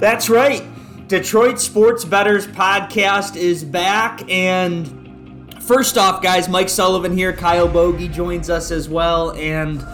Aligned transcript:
That's 0.00 0.30
right. 0.30 0.66
Detroit 1.08 1.60
Sports 1.60 2.06
Betters 2.06 2.46
podcast 2.46 3.36
is 3.36 3.62
back. 3.62 4.26
And 4.30 5.54
first 5.62 5.98
off, 5.98 6.22
guys, 6.22 6.48
Mike 6.48 6.70
Sullivan 6.70 7.14
here. 7.14 7.34
Kyle 7.34 7.68
Bogey 7.68 8.08
joins 8.08 8.48
us 8.48 8.70
as 8.70 8.88
well. 8.88 9.32
And 9.32 9.84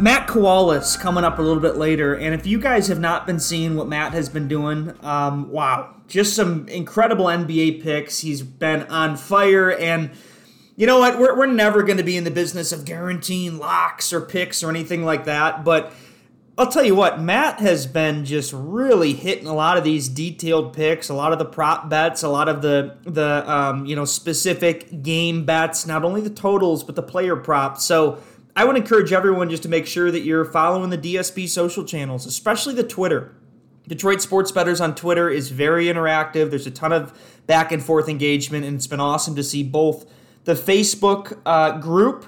Matt 0.00 0.26
Koalas 0.26 0.98
coming 0.98 1.22
up 1.22 1.38
a 1.38 1.42
little 1.42 1.62
bit 1.62 1.76
later. 1.76 2.16
And 2.16 2.34
if 2.34 2.44
you 2.44 2.58
guys 2.58 2.88
have 2.88 2.98
not 2.98 3.24
been 3.24 3.38
seeing 3.38 3.76
what 3.76 3.86
Matt 3.86 4.14
has 4.14 4.28
been 4.28 4.48
doing, 4.48 4.94
um, 5.02 5.48
wow, 5.48 5.94
just 6.08 6.34
some 6.34 6.66
incredible 6.66 7.26
NBA 7.26 7.84
picks. 7.84 8.18
He's 8.18 8.42
been 8.42 8.82
on 8.88 9.16
fire. 9.16 9.70
And 9.70 10.10
you 10.74 10.88
know 10.88 10.98
what? 10.98 11.20
We're, 11.20 11.38
we're 11.38 11.46
never 11.46 11.84
going 11.84 11.98
to 11.98 12.02
be 12.02 12.16
in 12.16 12.24
the 12.24 12.32
business 12.32 12.72
of 12.72 12.84
guaranteeing 12.84 13.58
locks 13.58 14.12
or 14.12 14.22
picks 14.22 14.64
or 14.64 14.70
anything 14.70 15.04
like 15.04 15.26
that. 15.26 15.62
But 15.64 15.92
I'll 16.58 16.70
tell 16.70 16.84
you 16.84 16.94
what, 16.94 17.18
Matt 17.18 17.60
has 17.60 17.86
been 17.86 18.26
just 18.26 18.52
really 18.54 19.14
hitting 19.14 19.46
a 19.46 19.54
lot 19.54 19.78
of 19.78 19.84
these 19.84 20.06
detailed 20.08 20.74
picks, 20.74 21.08
a 21.08 21.14
lot 21.14 21.32
of 21.32 21.38
the 21.38 21.46
prop 21.46 21.88
bets, 21.88 22.22
a 22.22 22.28
lot 22.28 22.48
of 22.48 22.60
the 22.60 22.96
the 23.04 23.50
um, 23.50 23.86
you 23.86 23.96
know 23.96 24.04
specific 24.04 25.02
game 25.02 25.46
bets, 25.46 25.86
not 25.86 26.04
only 26.04 26.20
the 26.20 26.30
totals 26.30 26.84
but 26.84 26.94
the 26.94 27.02
player 27.02 27.36
props. 27.36 27.84
So 27.84 28.18
I 28.54 28.64
would 28.66 28.76
encourage 28.76 29.12
everyone 29.12 29.48
just 29.48 29.62
to 29.62 29.70
make 29.70 29.86
sure 29.86 30.10
that 30.10 30.20
you're 30.20 30.44
following 30.44 30.90
the 30.90 30.98
DSB 30.98 31.48
social 31.48 31.84
channels, 31.84 32.26
especially 32.26 32.74
the 32.74 32.84
Twitter. 32.84 33.34
Detroit 33.88 34.20
Sports 34.20 34.52
Betters 34.52 34.80
on 34.80 34.94
Twitter 34.94 35.30
is 35.30 35.50
very 35.50 35.86
interactive. 35.86 36.50
There's 36.50 36.66
a 36.66 36.70
ton 36.70 36.92
of 36.92 37.18
back 37.46 37.72
and 37.72 37.82
forth 37.82 38.08
engagement, 38.10 38.66
and 38.66 38.76
it's 38.76 38.86
been 38.86 39.00
awesome 39.00 39.34
to 39.36 39.42
see 39.42 39.62
both 39.62 40.04
the 40.44 40.54
Facebook 40.54 41.38
uh, 41.46 41.78
group 41.78 42.26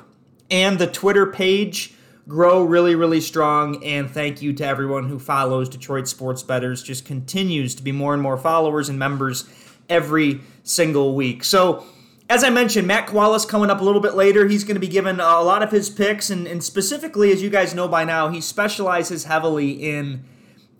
and 0.50 0.78
the 0.78 0.86
Twitter 0.86 1.27
page 1.27 1.95
grow 2.28 2.62
really, 2.62 2.95
really 2.95 3.20
strong. 3.20 3.83
And 3.84 4.10
thank 4.10 4.42
you 4.42 4.52
to 4.55 4.66
everyone 4.66 5.08
who 5.08 5.19
follows 5.19 5.69
Detroit 5.69 6.08
Sports 6.08 6.42
Betters. 6.42 6.83
Just 6.83 7.05
continues 7.05 7.75
to 7.77 7.83
be 7.83 7.92
more 7.92 8.14
and 8.14 8.22
more 8.22 8.36
followers 8.36 8.89
and 8.89 8.98
members 8.98 9.48
every 9.89 10.41
single 10.62 11.14
week. 11.14 11.44
So, 11.44 11.84
as 12.31 12.42
I 12.42 12.48
mentioned, 12.48 12.86
Matt 12.86 13.06
Koalas 13.06 13.47
coming 13.47 13.69
up 13.69 13.83
a 13.83 13.84
little 13.84 14.00
bit 14.00 14.14
later. 14.14 14.48
He's 14.48 14.64
going 14.64 14.77
to 14.77 14.81
be 14.81 14.89
given 14.89 15.20
a 15.20 15.42
lot 15.42 15.62
of 15.62 15.70
his 15.70 15.91
picks, 15.91 16.31
and, 16.31 16.47
and 16.47 16.64
specifically, 16.64 17.31
as 17.33 17.42
you 17.42 17.50
guys 17.50 17.75
know 17.75 17.86
by 17.86 18.05
now, 18.05 18.28
he 18.28 18.41
specializes 18.41 19.25
heavily 19.25 19.72
in 19.72 20.25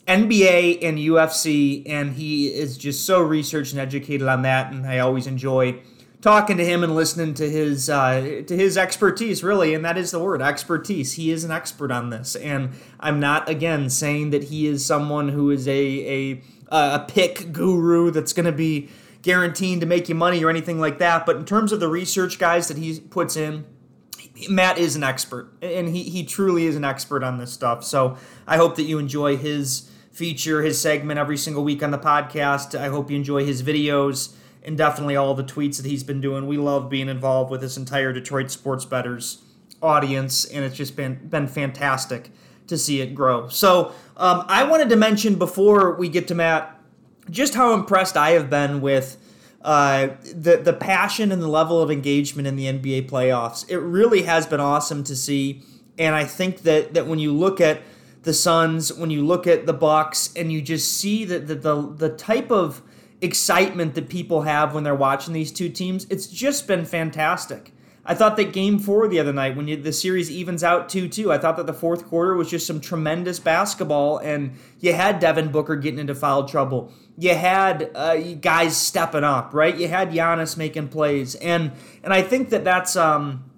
NBA 0.06 0.79
and 0.83 0.97
UFC, 0.98 1.83
and 1.86 2.14
he 2.14 2.47
is 2.47 2.79
just 2.79 3.05
so 3.05 3.20
researched 3.20 3.73
and 3.73 3.81
educated 3.81 4.27
on 4.27 4.41
that. 4.42 4.73
And 4.73 4.86
I 4.86 5.01
always 5.01 5.27
enjoy 5.27 5.83
talking 6.25 6.56
to 6.56 6.64
him 6.64 6.83
and 6.83 6.94
listening 6.94 7.34
to 7.34 7.50
his 7.50 7.91
uh, 7.91 8.42
to 8.47 8.56
his 8.56 8.78
expertise 8.78 9.44
really 9.44 9.75
and 9.75 9.84
that 9.84 9.98
is 9.98 10.11
the 10.11 10.19
word 10.19 10.41
expertise 10.41 11.12
he 11.12 11.30
is 11.30 11.44
an 11.44 11.50
expert 11.50 11.91
on 11.91 12.08
this 12.08 12.34
and 12.36 12.70
i'm 12.98 13.20
not 13.20 13.47
again 13.47 13.91
saying 13.91 14.30
that 14.30 14.45
he 14.45 14.67
is 14.67 14.84
someone 14.84 15.28
who 15.28 15.50
is 15.50 15.69
a 15.69 16.33
a 16.33 16.42
a 16.69 17.05
pick 17.06 17.52
guru 17.52 18.11
that's 18.11 18.33
going 18.33 18.47
to 18.47 18.52
be 18.52 18.89
guaranteed 19.20 19.80
to 19.80 19.86
make 19.86 20.08
you 20.08 20.14
money 20.14 20.42
or 20.42 20.48
anything 20.48 20.80
like 20.80 20.97
that 20.97 21.27
but 21.27 21.36
in 21.36 21.45
terms 21.45 21.72
of 21.72 21.78
the 21.78 21.89
research 21.89 22.39
guys 22.39 22.69
that 22.69 22.78
he 22.78 22.98
puts 23.00 23.36
in 23.36 23.67
Matt 24.48 24.78
is 24.78 24.97
an 24.97 25.05
expert, 25.05 25.52
and 25.62 25.89
he, 25.91 26.02
he 26.02 26.25
truly 26.25 26.67
is 26.67 26.75
an 26.75 26.84
expert 26.84 27.22
on 27.22 27.39
this 27.39 27.52
stuff. 27.52 27.84
So 27.84 28.17
I 28.48 28.56
hope 28.56 28.75
that 28.77 28.83
you 28.83 28.98
enjoy 28.98 29.36
his 29.36 29.89
feature, 30.11 30.61
his 30.61 30.80
segment 30.80 31.20
every 31.20 31.36
single 31.36 31.62
week 31.62 31.84
on 31.84 31.92
the 31.92 32.00
podcast. 32.00 32.77
I 32.77 32.89
hope 32.89 33.12
you 33.12 33.17
enjoy 33.17 33.45
his 33.45 33.62
videos 33.62 34.34
and 34.65 34.79
definitely 34.79 35.17
all 35.17 35.34
the 35.34 35.45
tweets 35.45 35.77
that 35.77 35.87
he's 35.87 36.03
been 36.03 36.20
doing. 36.20 36.47
We 36.47 36.57
love 36.57 36.89
being 36.89 37.09
involved 37.09 37.51
with 37.51 37.61
this 37.61 37.77
entire 37.77 38.12
Detroit 38.12 38.51
Sports 38.51 38.84
Betters 38.84 39.43
audience, 39.83 40.45
and 40.45 40.65
it's 40.65 40.77
just 40.77 40.97
been 40.97 41.29
been 41.29 41.47
fantastic 41.47 42.31
to 42.67 42.79
see 42.79 43.01
it 43.01 43.15
grow. 43.15 43.48
So 43.48 43.92
um, 44.17 44.45
I 44.48 44.65
wanted 44.65 44.89
to 44.89 44.97
mention 44.97 45.37
before 45.37 45.95
we 45.95 46.09
get 46.09 46.29
to 46.29 46.35
Matt 46.35 46.79
just 47.31 47.55
how 47.55 47.75
impressed 47.75 48.17
I 48.17 48.30
have 48.30 48.51
been 48.51 48.80
with. 48.80 49.19
Uh, 49.63 50.17
the 50.35 50.58
the 50.58 50.74
passion 50.74 51.33
and 51.33 51.41
the 51.41 51.48
level 51.48 51.80
of 51.80 51.91
engagement 51.91 52.47
in 52.47 52.55
the 52.55 52.67
NBA 52.67 53.08
playoffs. 53.08 53.64
It 53.70 53.79
really 53.79 54.24
has 54.24 54.47
been 54.47 54.61
awesome 54.61 55.03
to 55.05 55.17
see, 55.17 55.63
and 55.98 56.14
I 56.14 56.24
think 56.24 56.64
that 56.64 56.92
that 56.92 57.07
when 57.07 57.19
you 57.19 57.33
look 57.33 57.63
at 57.63 57.80
the 58.24 58.35
Suns, 58.35 58.92
when 58.92 59.08
you 59.08 59.24
look 59.24 59.47
at 59.47 59.64
the 59.64 59.73
Bucks, 59.73 60.30
and 60.36 60.53
you 60.53 60.61
just 60.61 60.92
see 60.92 61.24
that 61.24 61.47
the, 61.47 61.55
the 61.55 61.80
the 61.80 62.08
type 62.11 62.51
of 62.51 62.83
excitement 63.20 63.95
that 63.95 64.08
people 64.08 64.42
have 64.42 64.75
when 64.75 64.85
they're 64.85 64.95
watching 64.95 65.33
these 65.33 65.52
two 65.52 65.69
teams. 65.69 66.07
It's 66.11 66.27
just 66.27 66.67
been 66.67 66.85
fantastic. 66.85 67.73
I 68.07 68.14
thought 68.14 68.36
that 68.36 68.52
game 68.52 68.79
four 68.79 69.08
the 69.08 69.19
other 69.19 69.33
night, 69.33 69.57
when 69.57 69.67
you, 69.67 69.77
the 69.77 69.92
series 69.92 70.30
evens 70.30 70.63
out 70.63 70.91
2 70.91 71.08
2, 71.08 71.33
I 71.33 71.39
thought 71.39 71.57
that 71.57 71.67
the 71.67 71.73
fourth 71.73 72.07
quarter 72.07 72.35
was 72.35 72.51
just 72.51 72.67
some 72.67 72.80
tremendous 72.80 73.39
basketball, 73.39 74.19
and 74.19 74.53
you 74.80 74.92
had 74.92 75.20
Devin 75.20 75.48
Booker 75.48 75.77
getting 75.77 75.98
into 75.98 76.14
foul 76.14 76.47
trouble. 76.47 76.92
You 77.17 77.35
had 77.35 77.91
uh, 77.95 78.17
guys 78.17 78.77
stepping 78.77 79.24
up, 79.24 79.55
right? 79.55 79.74
You 79.74 79.89
had 79.89 80.11
Giannis 80.11 80.57
making 80.58 80.89
plays. 80.89 81.35
And, 81.36 81.73
and 82.03 82.13
I 82.13 82.20
think 82.20 82.51
that 82.51 82.63
that's 82.63 82.95
um, 82.95 83.51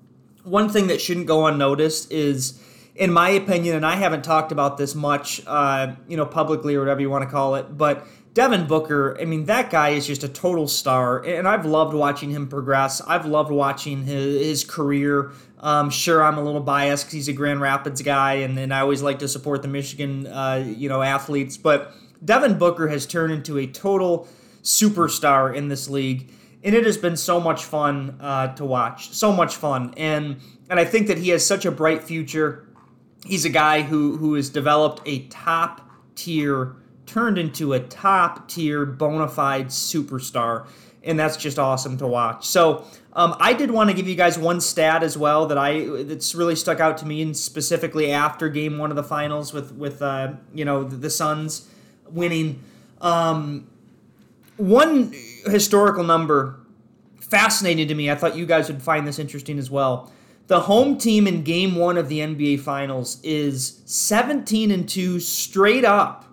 one 0.44 0.68
thing 0.68 0.86
that 0.88 1.00
shouldn't 1.00 1.26
go 1.26 1.46
unnoticed 1.46 2.12
is 2.12 2.62
in 2.94 3.12
my 3.12 3.30
opinion, 3.30 3.76
and 3.76 3.84
I 3.84 3.96
haven't 3.96 4.22
talked 4.22 4.52
about 4.52 4.78
this 4.78 4.94
much, 4.94 5.42
uh, 5.46 5.94
you 6.08 6.16
know, 6.16 6.24
publicly 6.24 6.74
or 6.74 6.80
whatever 6.80 7.00
you 7.00 7.10
want 7.10 7.24
to 7.24 7.30
call 7.30 7.56
it, 7.56 7.76
but 7.76 8.06
Devin 8.36 8.66
Booker, 8.66 9.16
I 9.18 9.24
mean, 9.24 9.46
that 9.46 9.70
guy 9.70 9.90
is 9.90 10.06
just 10.06 10.22
a 10.22 10.28
total 10.28 10.68
star, 10.68 11.24
and 11.24 11.48
I've 11.48 11.64
loved 11.64 11.94
watching 11.94 12.28
him 12.28 12.48
progress. 12.48 13.00
I've 13.00 13.24
loved 13.24 13.50
watching 13.50 14.04
his, 14.04 14.44
his 14.44 14.62
career. 14.62 15.30
Um, 15.58 15.88
sure, 15.88 16.22
I'm 16.22 16.36
a 16.36 16.42
little 16.42 16.60
biased 16.60 17.06
because 17.06 17.14
he's 17.14 17.28
a 17.28 17.32
Grand 17.32 17.62
Rapids 17.62 18.02
guy, 18.02 18.34
and, 18.34 18.58
and 18.58 18.74
I 18.74 18.80
always 18.80 19.00
like 19.00 19.20
to 19.20 19.28
support 19.28 19.62
the 19.62 19.68
Michigan, 19.68 20.26
uh, 20.26 20.62
you 20.66 20.86
know, 20.90 21.00
athletes. 21.00 21.56
But 21.56 21.94
Devin 22.22 22.58
Booker 22.58 22.88
has 22.88 23.06
turned 23.06 23.32
into 23.32 23.56
a 23.56 23.66
total 23.66 24.28
superstar 24.62 25.56
in 25.56 25.68
this 25.68 25.88
league, 25.88 26.30
and 26.62 26.74
it 26.74 26.84
has 26.84 26.98
been 26.98 27.16
so 27.16 27.40
much 27.40 27.64
fun 27.64 28.18
uh, 28.20 28.54
to 28.56 28.66
watch. 28.66 29.14
So 29.14 29.32
much 29.32 29.56
fun, 29.56 29.94
and 29.96 30.42
and 30.68 30.78
I 30.78 30.84
think 30.84 31.06
that 31.06 31.16
he 31.16 31.30
has 31.30 31.46
such 31.46 31.64
a 31.64 31.70
bright 31.70 32.04
future. 32.04 32.68
He's 33.24 33.46
a 33.46 33.50
guy 33.50 33.80
who 33.80 34.18
who 34.18 34.34
has 34.34 34.50
developed 34.50 35.00
a 35.06 35.20
top 35.28 35.80
tier 36.16 36.76
turned 37.06 37.38
into 37.38 37.72
a 37.72 37.80
top 37.80 38.48
tier 38.48 38.84
bona 38.84 39.28
fide 39.28 39.68
superstar 39.68 40.66
and 41.02 41.18
that's 41.18 41.36
just 41.36 41.58
awesome 41.58 41.96
to 41.98 42.06
watch. 42.06 42.46
So 42.46 42.84
um, 43.12 43.34
i 43.40 43.54
did 43.54 43.70
want 43.70 43.88
to 43.88 43.96
give 43.96 44.06
you 44.06 44.14
guys 44.14 44.38
one 44.38 44.60
stat 44.60 45.02
as 45.02 45.16
well 45.16 45.46
that 45.46 45.56
i 45.56 45.86
that's 46.02 46.34
really 46.34 46.54
stuck 46.54 46.80
out 46.80 46.98
to 46.98 47.06
me 47.06 47.22
and 47.22 47.34
specifically 47.34 48.12
after 48.12 48.50
game 48.50 48.76
one 48.76 48.90
of 48.90 48.96
the 48.96 49.02
finals 49.02 49.54
with 49.54 49.72
with 49.72 50.02
uh, 50.02 50.34
you 50.52 50.66
know 50.66 50.84
the, 50.84 50.96
the 50.96 51.10
suns 51.10 51.66
winning. 52.10 52.62
Um, 53.00 53.68
one 54.56 55.14
historical 55.46 56.04
number 56.04 56.58
fascinating 57.20 57.88
to 57.88 57.94
me. 57.94 58.10
I 58.10 58.14
thought 58.14 58.36
you 58.36 58.46
guys 58.46 58.68
would 58.68 58.82
find 58.82 59.06
this 59.06 59.18
interesting 59.18 59.58
as 59.58 59.70
well. 59.70 60.12
The 60.46 60.60
home 60.60 60.96
team 60.96 61.26
in 61.26 61.42
game 61.42 61.74
one 61.74 61.98
of 61.98 62.08
the 62.08 62.20
nba 62.20 62.60
finals 62.60 63.18
is 63.24 63.80
17 63.86 64.70
and 64.70 64.88
2 64.88 65.18
straight 65.18 65.84
up 65.84 66.25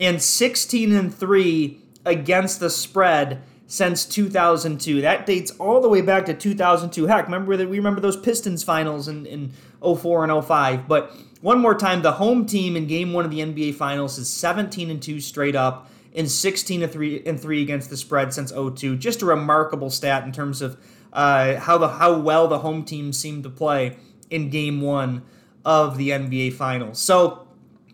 and 0.00 0.22
16 0.22 0.92
and 0.92 1.14
3 1.14 1.78
against 2.04 2.60
the 2.60 2.70
spread 2.70 3.42
since 3.66 4.04
2002. 4.06 5.00
That 5.00 5.26
dates 5.26 5.50
all 5.52 5.80
the 5.80 5.88
way 5.88 6.00
back 6.00 6.26
to 6.26 6.34
2002. 6.34 7.06
Heck, 7.06 7.24
remember 7.24 7.56
that 7.56 7.68
we 7.68 7.78
remember 7.78 8.00
those 8.00 8.16
Pistons 8.16 8.62
finals 8.62 9.08
in, 9.08 9.26
in 9.26 9.52
04 9.82 10.24
and 10.24 10.44
05. 10.44 10.86
But 10.86 11.12
one 11.40 11.58
more 11.58 11.74
time, 11.74 12.02
the 12.02 12.12
home 12.12 12.46
team 12.46 12.76
in 12.76 12.86
game 12.86 13.12
one 13.12 13.24
of 13.24 13.30
the 13.30 13.40
NBA 13.40 13.74
finals 13.74 14.18
is 14.18 14.28
17 14.28 14.90
and 14.90 15.02
2 15.02 15.20
straight 15.20 15.56
up 15.56 15.90
and 16.14 16.30
16 16.30 16.82
and 16.82 16.92
3 16.92 17.22
and 17.26 17.40
3 17.40 17.62
against 17.62 17.90
the 17.90 17.96
spread 17.96 18.32
since 18.32 18.52
02. 18.52 18.96
Just 18.96 19.22
a 19.22 19.26
remarkable 19.26 19.90
stat 19.90 20.24
in 20.24 20.32
terms 20.32 20.62
of 20.62 20.78
uh, 21.12 21.56
how 21.56 21.78
the 21.78 21.88
how 21.88 22.18
well 22.18 22.46
the 22.48 22.58
home 22.60 22.84
team 22.84 23.12
seemed 23.12 23.42
to 23.42 23.50
play 23.50 23.96
in 24.30 24.50
game 24.50 24.80
one 24.80 25.22
of 25.64 25.96
the 25.98 26.10
NBA 26.10 26.52
finals. 26.54 26.98
So 26.98 27.45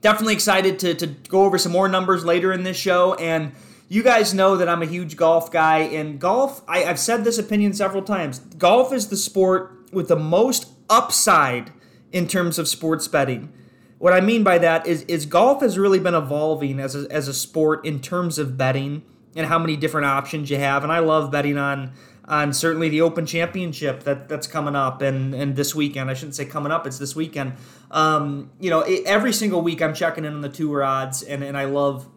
definitely 0.02 0.34
excited 0.34 0.78
to, 0.80 0.94
to 0.94 1.06
go 1.06 1.44
over 1.44 1.56
some 1.56 1.72
more 1.72 1.88
numbers 1.88 2.24
later 2.24 2.52
in 2.52 2.64
this 2.64 2.76
show. 2.76 3.14
And 3.14 3.52
you 3.88 4.02
guys 4.02 4.34
know 4.34 4.56
that 4.56 4.68
I'm 4.68 4.82
a 4.82 4.86
huge 4.86 5.16
golf 5.16 5.50
guy. 5.50 5.78
And 5.78 6.20
golf, 6.20 6.62
I, 6.68 6.84
I've 6.84 6.98
said 6.98 7.24
this 7.24 7.38
opinion 7.38 7.72
several 7.72 8.02
times 8.02 8.38
golf 8.38 8.92
is 8.92 9.08
the 9.08 9.16
sport 9.16 9.88
with 9.92 10.08
the 10.08 10.16
most 10.16 10.68
upside 10.90 11.72
in 12.10 12.28
terms 12.28 12.58
of 12.58 12.68
sports 12.68 13.08
betting. 13.08 13.50
What 13.98 14.12
I 14.12 14.20
mean 14.20 14.42
by 14.42 14.58
that 14.58 14.86
is, 14.86 15.02
is 15.02 15.26
golf 15.26 15.62
has 15.62 15.78
really 15.78 16.00
been 16.00 16.14
evolving 16.14 16.80
as 16.80 16.96
a, 16.96 17.06
as 17.10 17.28
a 17.28 17.34
sport 17.34 17.86
in 17.86 18.00
terms 18.00 18.38
of 18.38 18.58
betting 18.58 19.02
and 19.36 19.46
how 19.46 19.58
many 19.58 19.76
different 19.76 20.06
options 20.06 20.50
you 20.50 20.58
have. 20.58 20.82
And 20.82 20.92
I 20.92 20.98
love 20.98 21.30
betting 21.30 21.56
on 21.56 21.92
on 22.26 22.52
certainly 22.52 22.88
the 22.88 23.00
Open 23.00 23.26
Championship 23.26 24.04
that 24.04 24.28
that's 24.28 24.46
coming 24.46 24.76
up 24.76 25.02
and 25.02 25.34
and 25.34 25.56
this 25.56 25.74
weekend. 25.74 26.10
I 26.10 26.14
shouldn't 26.14 26.34
say 26.34 26.44
coming 26.44 26.72
up; 26.72 26.86
it's 26.86 26.98
this 26.98 27.16
weekend. 27.16 27.54
Um, 27.90 28.50
you 28.60 28.70
know, 28.70 28.80
it, 28.80 29.04
every 29.06 29.32
single 29.32 29.62
week 29.62 29.82
I'm 29.82 29.94
checking 29.94 30.24
in 30.24 30.34
on 30.34 30.40
the 30.40 30.48
tour 30.48 30.82
odds, 30.82 31.22
and 31.22 31.42
and 31.42 31.56
I 31.56 31.64
love 31.64 32.08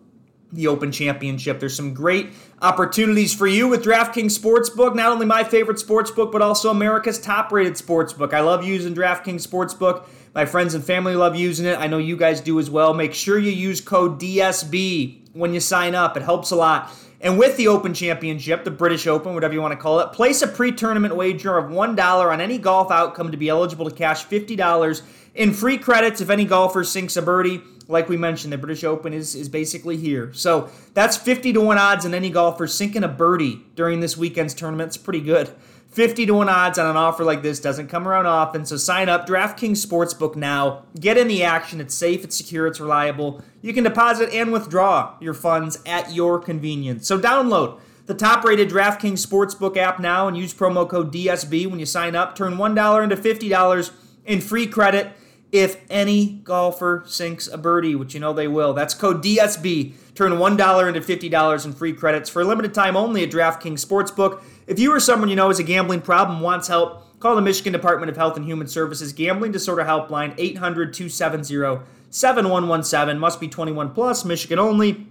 the 0.52 0.68
Open 0.68 0.92
Championship. 0.92 1.60
There's 1.60 1.76
some 1.76 1.94
great 1.94 2.30
opportunities 2.62 3.34
for 3.34 3.48
you 3.48 3.68
with 3.68 3.84
DraftKings 3.84 4.40
Sportsbook, 4.40 4.96
not 4.96 5.12
only 5.12 5.26
my 5.26 5.44
favorite 5.44 5.78
sportsbook, 5.78 6.32
but 6.32 6.42
also 6.42 6.70
America's 6.70 7.20
top 7.20 7.52
rated 7.52 7.74
sportsbook. 7.74 8.34
I 8.34 8.40
love 8.40 8.64
using 8.64 8.96
DraftKings 8.96 9.46
Sportsbook. 9.46 10.08
My 10.34 10.46
friends 10.46 10.74
and 10.74 10.84
family 10.84 11.16
love 11.16 11.36
using 11.36 11.66
it. 11.66 11.78
I 11.80 11.88
know 11.88 11.98
you 11.98 12.16
guys 12.16 12.42
do 12.42 12.60
as 12.60 12.70
well. 12.70 12.94
Make 12.94 13.14
sure 13.14 13.38
you 13.38 13.52
use 13.52 13.82
code 13.82 14.20
DSB 14.20 15.26
when 15.36 15.54
you 15.54 15.60
sign 15.60 15.94
up, 15.94 16.18
it 16.18 16.24
helps 16.24 16.52
a 16.52 16.56
lot. 16.56 16.92
And 17.26 17.40
with 17.40 17.58
the 17.58 17.70
Open 17.70 17.96
Championship, 17.96 18.66
the 18.66 18.70
British 18.70 19.08
Open, 19.08 19.34
whatever 19.34 19.52
you 19.52 19.60
want 19.60 19.72
to 19.72 19.80
call 19.80 20.00
it, 20.00 20.12
place 20.14 20.44
a 20.44 20.48
pre 20.48 20.72
tournament 20.72 21.16
wager 21.16 21.58
of 21.58 21.72
$1 21.72 22.32
on 22.32 22.40
any 22.40 22.60
golf 22.60 22.92
outcome 22.92 23.32
to 23.32 23.38
be 23.38 23.50
eligible 23.50 23.90
to 23.90 23.96
cash 23.96 24.28
$50 24.28 25.02
in 25.34 25.52
free 25.52 25.80
credits 25.80 26.22
if 26.22 26.30
any 26.30 26.46
golfer 26.46 26.84
sinks 26.84 27.18
a 27.18 27.24
birdie 27.24 27.64
like 27.88 28.10
we 28.10 28.18
mentioned, 28.18 28.52
the 28.52 28.58
British 28.58 28.84
Open 28.84 29.14
is, 29.14 29.36
is 29.36 29.50
basically 29.50 29.98
here. 29.98 30.32
So 30.34 30.70
that's 30.94 31.18
50 31.18 31.54
to 31.54 31.62
1 31.62 31.78
odds 31.78 32.06
on 32.06 32.14
any 32.14 32.30
golfer 32.30 32.68
sinking 32.68 33.04
a 33.04 33.08
birdie 33.08 33.62
during 33.76 34.00
this 34.00 34.18
weekend's 34.18 34.54
tournament. 34.54 34.88
It's 34.88 34.98
pretty 34.98 35.22
good. 35.22 35.54
50 35.96 36.26
to 36.26 36.34
1 36.34 36.50
odds 36.50 36.78
on 36.78 36.90
an 36.90 36.98
offer 36.98 37.24
like 37.24 37.42
this 37.42 37.62
doesn't 37.62 37.88
come 37.88 38.06
around 38.06 38.26
often. 38.26 38.66
So 38.66 38.76
sign 38.76 39.08
up, 39.08 39.26
DraftKings 39.26 39.86
Sportsbook 39.86 40.36
now. 40.36 40.84
Get 41.00 41.18
in 41.18 41.30
the 41.30 41.42
action. 41.42 41.80
It's 41.80 41.96
safe, 41.96 42.26
it's 42.26 42.36
secure, 42.36 42.68
it's 42.68 42.82
reliable. 42.82 43.42
You 43.62 43.74
can 43.74 43.86
deposit 43.86 44.30
and 44.34 44.52
withdraw 44.52 45.16
your 45.22 45.34
funds 45.34 45.82
at 45.86 46.14
your 46.14 46.38
convenience. 46.38 47.08
So 47.08 47.18
download 47.18 47.80
the 48.08 48.14
top 48.14 48.44
rated 48.44 48.70
DraftKings 48.70 49.26
Sportsbook 49.26 49.78
app 49.78 50.02
now 50.02 50.28
and 50.28 50.38
use 50.38 50.54
promo 50.54 50.88
code 50.88 51.14
DSB 51.14 51.66
when 51.68 51.80
you 51.80 51.86
sign 51.86 52.14
up. 52.14 52.36
Turn 52.36 52.56
$1 52.56 53.04
into 53.04 53.16
$50 53.16 53.92
in 54.26 54.42
free 54.42 54.68
credit 54.68 55.14
if 55.56 55.78
any 55.90 56.42
golfer 56.44 57.02
sinks 57.08 57.48
a 57.48 57.58
birdie, 57.58 57.96
which 57.96 58.14
you 58.14 58.20
know 58.20 58.34
they 58.34 58.48
will. 58.48 58.74
That's 58.74 58.94
code 58.94 59.24
DSB. 59.24 59.94
Turn 60.14 60.34
$1 60.34 60.88
into 60.88 61.00
$50 61.00 61.66
in 61.66 61.74
free 61.74 61.94
credits 61.94 62.30
for 62.30 62.42
a 62.42 62.46
limited 62.46 62.74
time 62.74 62.98
only 62.98 63.24
at 63.24 63.32
DraftKings 63.32 63.86
Sportsbook. 63.86 64.44
If 64.68 64.80
you 64.80 64.92
or 64.92 65.00
someone 65.00 65.30
you 65.30 65.38
know 65.38 65.48
has 65.48 65.58
a 65.58 65.64
gambling 65.64 66.02
problem, 66.02 66.42
wants 66.42 66.68
help, 66.68 67.20
call 67.22 67.38
the 67.38 67.42
Michigan 67.42 67.72
Department 67.72 68.10
of 68.10 68.18
Health 68.18 68.36
and 68.36 68.46
Human 68.46 68.68
Services 68.68 69.14
Gambling 69.14 69.54
Disorder 69.54 69.86
Helpline 69.86 70.36
800 70.38 70.94
270 70.94 71.86
7117. 72.10 73.18
Must 73.18 73.40
be 73.40 73.48
21 73.48 73.94
plus, 73.94 74.26
Michigan 74.26 74.60
only. 74.60 75.08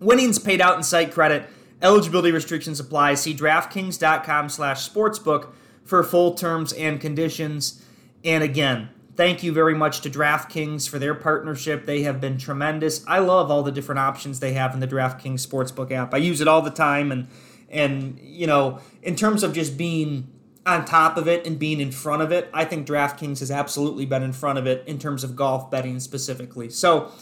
Winnings 0.00 0.40
paid 0.40 0.60
out 0.60 0.76
in 0.76 0.82
site 0.82 1.12
credit. 1.12 1.48
Eligibility 1.80 2.32
restrictions 2.32 2.80
apply. 2.80 3.14
See 3.14 3.32
DraftKings.com 3.32 4.48
slash 4.48 4.88
sportsbook 4.88 5.52
for 5.84 6.02
full 6.02 6.34
terms 6.34 6.72
and 6.72 7.00
conditions. 7.00 7.84
And 8.24 8.42
again, 8.42 8.88
Thank 9.16 9.44
you 9.44 9.52
very 9.52 9.74
much 9.74 10.00
to 10.00 10.10
DraftKings 10.10 10.88
for 10.88 10.98
their 10.98 11.14
partnership. 11.14 11.86
They 11.86 12.02
have 12.02 12.20
been 12.20 12.36
tremendous. 12.36 13.04
I 13.06 13.20
love 13.20 13.50
all 13.50 13.62
the 13.62 13.70
different 13.70 14.00
options 14.00 14.40
they 14.40 14.54
have 14.54 14.74
in 14.74 14.80
the 14.80 14.88
DraftKings 14.88 15.46
Sportsbook 15.46 15.92
app. 15.92 16.12
I 16.12 16.16
use 16.16 16.40
it 16.40 16.48
all 16.48 16.62
the 16.62 16.70
time 16.70 17.12
and 17.12 17.28
and 17.70 18.18
you 18.20 18.46
know, 18.46 18.80
in 19.02 19.16
terms 19.16 19.42
of 19.42 19.52
just 19.52 19.76
being 19.76 20.28
on 20.66 20.84
top 20.84 21.16
of 21.16 21.28
it 21.28 21.46
and 21.46 21.58
being 21.58 21.80
in 21.80 21.92
front 21.92 22.22
of 22.22 22.32
it, 22.32 22.48
I 22.52 22.64
think 22.64 22.86
DraftKings 22.86 23.40
has 23.40 23.50
absolutely 23.50 24.06
been 24.06 24.22
in 24.22 24.32
front 24.32 24.58
of 24.58 24.66
it 24.66 24.84
in 24.86 24.98
terms 24.98 25.22
of 25.22 25.36
golf 25.36 25.70
betting 25.70 26.00
specifically. 26.00 26.70
So, 26.70 27.12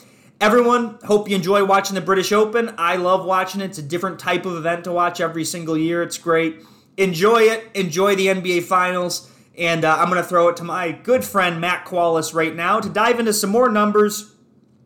everyone, 0.41 0.99
hope 1.05 1.29
you 1.29 1.37
enjoy 1.37 1.65
watching 1.65 1.95
the 1.95 2.01
British 2.01 2.33
Open. 2.33 2.75
I 2.79 2.97
love 2.97 3.25
watching 3.25 3.61
it. 3.61 3.65
It's 3.67 3.79
a 3.79 3.83
different 3.83 4.19
type 4.19 4.47
of 4.47 4.57
event 4.57 4.85
to 4.85 4.93
watch 4.93 5.21
every 5.21 5.45
single 5.45 5.77
year. 5.77 6.03
It's 6.03 6.19
great. 6.19 6.65
Enjoy 6.97 7.43
it. 7.43 7.69
Enjoy 7.75 8.15
the 8.15 8.29
NBA 8.29 8.63
Finals. 8.65 9.32
And 9.57 9.85
uh, 9.85 9.97
I'm 9.99 10.09
going 10.09 10.23
to 10.23 10.29
throw 10.29 10.49
it 10.49 10.57
to 10.57 10.65
my 10.65 10.93
good 10.93 11.25
friend 11.25 11.61
Matt 11.61 11.85
Qualis 11.85 12.35
right 12.35 12.55
now 12.55 12.81
to 12.81 12.89
dive 12.89 13.21
into 13.21 13.33
some 13.33 13.51
more 13.51 13.69
numbers, 13.69 14.35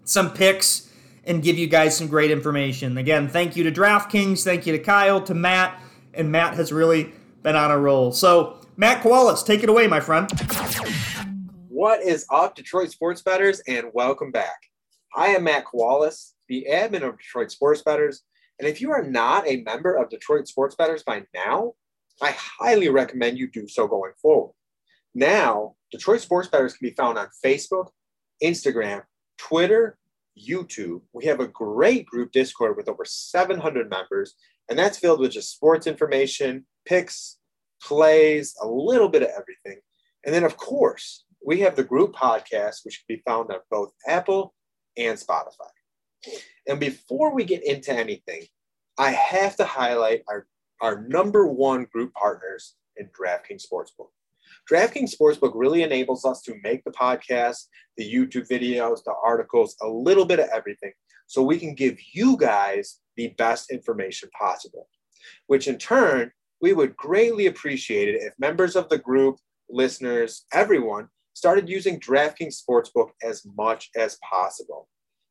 some 0.05 0.33
picks, 0.33 0.93
and 1.25 1.43
give 1.43 1.59
you 1.59 1.67
guys 1.67 1.97
some 1.97 2.09
great 2.09 2.31
information. 2.31 2.99
Again, 2.99 3.29
thank 3.29 3.57
you 3.57 3.65
to 3.65 3.73
DraftKings, 3.73 4.43
thank 4.43 4.67
you 4.67 4.73
to 4.73 4.79
Kyle, 4.79 5.21
to 5.23 5.35
Matt, 5.35 5.81
and 6.15 6.31
Matt 6.33 6.55
has 6.55 6.73
really 6.73 7.13
been 7.43 7.57
on 7.57 7.71
a 7.71 7.79
roll. 7.79 8.13
So, 8.13 8.61
Matt 8.77 9.03
Qualis, 9.03 9.45
take 9.45 9.63
it 9.63 9.69
away, 9.69 9.87
my 9.87 10.01
friend. 10.01 10.29
What 11.69 12.03
is 12.03 12.27
up, 12.31 12.55
Detroit 12.55 12.91
sports 12.91 13.23
betters, 13.23 13.61
and 13.69 13.87
welcome 13.93 14.33
back. 14.33 14.57
I 15.15 15.29
am 15.29 15.45
Matt 15.45 15.65
Qualis, 15.65 16.33
the 16.49 16.67
admin 16.71 17.03
of 17.03 17.19
Detroit 17.19 17.51
Sports 17.51 17.83
Betters. 17.83 18.23
And 18.59 18.69
if 18.69 18.81
you 18.81 18.91
are 18.93 19.03
not 19.03 19.47
a 19.47 19.63
member 19.63 19.95
of 19.95 20.11
Detroit 20.11 20.49
Sports 20.49 20.75
Betters 20.75 21.03
by 21.03 21.23
now, 21.35 21.75
I 22.21 22.35
highly 22.37 22.89
recommend 22.89 23.39
you 23.39 23.49
do 23.51 23.69
so 23.69 23.87
going 23.87 24.13
forward. 24.21 24.53
Now, 25.17 25.77
Detroit 25.91 26.21
Sports 26.21 26.49
Betters 26.49 26.75
can 26.75 26.91
be 26.91 26.95
found 26.95 27.17
on 27.17 27.29
Facebook, 27.43 27.89
Instagram, 28.45 29.03
Twitter, 29.39 29.97
YouTube. 30.39 31.01
We 31.15 31.25
have 31.25 31.41
a 31.41 31.49
great 31.49 32.05
group 32.05 32.33
Discord 32.33 32.77
with 32.77 32.87
over 32.87 33.07
700 33.07 33.89
members, 33.89 34.35
and 34.69 34.79
that's 34.79 34.99
filled 34.99 35.21
with 35.21 35.33
just 35.33 35.53
sports 35.53 35.87
information, 35.87 36.67
picks, 36.85 37.39
plays, 37.83 38.55
a 38.61 38.69
little 38.69 39.09
bit 39.09 39.23
of 39.23 39.31
everything. 39.31 39.81
And 40.27 40.35
then, 40.35 40.45
of 40.45 40.59
course, 40.59 41.25
we 41.43 41.61
have 41.61 41.77
the 41.77 41.85
group 41.85 42.15
podcast, 42.15 42.85
which 42.85 43.03
can 43.07 43.17
be 43.17 43.23
found 43.27 43.51
on 43.51 43.61
both 43.71 43.93
Apple 44.07 44.53
and 44.99 45.19
Spotify. 45.19 45.71
And 46.69 46.79
before 46.79 47.35
we 47.35 47.45
get 47.45 47.65
into 47.65 47.91
anything, 47.91 48.43
I 48.99 49.13
have 49.13 49.57
to 49.57 49.65
highlight 49.65 50.25
our 50.29 50.47
our 50.83 51.09
number 51.09 51.47
one 51.47 51.87
group 51.91 52.13
partners 52.13 52.75
in 52.99 53.09
DraftKings 53.19 53.65
Sportsbook. 53.67 54.11
DraftKings 54.71 55.15
Sportsbook 55.15 55.53
really 55.55 55.83
enables 55.83 56.25
us 56.25 56.43
to 56.43 56.57
make 56.63 56.83
the 56.85 56.91
podcast, 56.91 57.67
the 57.97 58.05
YouTube 58.05 58.49
videos, 58.49 59.05
the 59.05 59.15
articles, 59.25 59.77
a 59.81 59.89
little 59.89 60.25
bit 60.25 60.41
of 60.41 60.49
everything, 60.53 60.93
so 61.27 61.43
we 61.43 61.59
can 61.59 61.75
give 61.75 61.97
you 62.13 62.37
guys 62.37 62.99
the 63.17 63.29
best 63.39 63.71
information 63.71 64.29
possible. 64.39 64.89
Which 65.47 65.69
in 65.69 65.79
turn, 65.79 66.33
we 66.61 66.73
would 66.73 66.97
greatly 66.97 67.47
appreciate 67.47 68.09
it 68.09 68.23
if 68.23 68.33
members 68.39 68.77
of 68.77 68.89
the 68.89 68.99
group, 68.99 69.37
listeners, 69.69 70.47
everyone 70.53 71.09
started 71.35 71.69
using 71.69 72.01
DraftKings 72.01 72.57
Sportsbook 72.63 73.11
as 73.23 73.45
much 73.57 73.91
as 73.97 74.19
possible. 74.29 74.89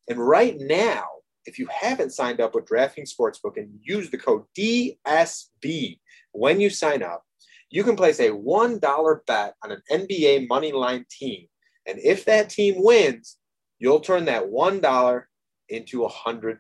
And 0.07 0.19
right 0.19 0.55
now, 0.59 1.05
if 1.45 1.59
you 1.59 1.67
haven't 1.71 2.13
signed 2.13 2.41
up 2.41 2.55
with 2.55 2.65
DraftKings 2.65 3.09
Sportsbook 3.19 3.57
and 3.57 3.69
use 3.81 4.09
the 4.09 4.17
code 4.17 4.43
DSB 4.57 5.99
when 6.31 6.59
you 6.59 6.69
sign 6.69 7.03
up, 7.03 7.23
you 7.69 7.83
can 7.83 7.95
place 7.95 8.19
a 8.19 8.29
$1 8.29 9.19
bet 9.25 9.55
on 9.63 9.71
an 9.71 9.81
NBA 9.91 10.47
money 10.47 10.71
line 10.71 11.05
team. 11.09 11.47
And 11.87 11.99
if 11.99 12.25
that 12.25 12.49
team 12.49 12.75
wins, 12.77 13.37
you'll 13.79 13.99
turn 13.99 14.25
that 14.25 14.45
$1 14.45 15.23
into 15.69 16.07
$100 16.07 16.59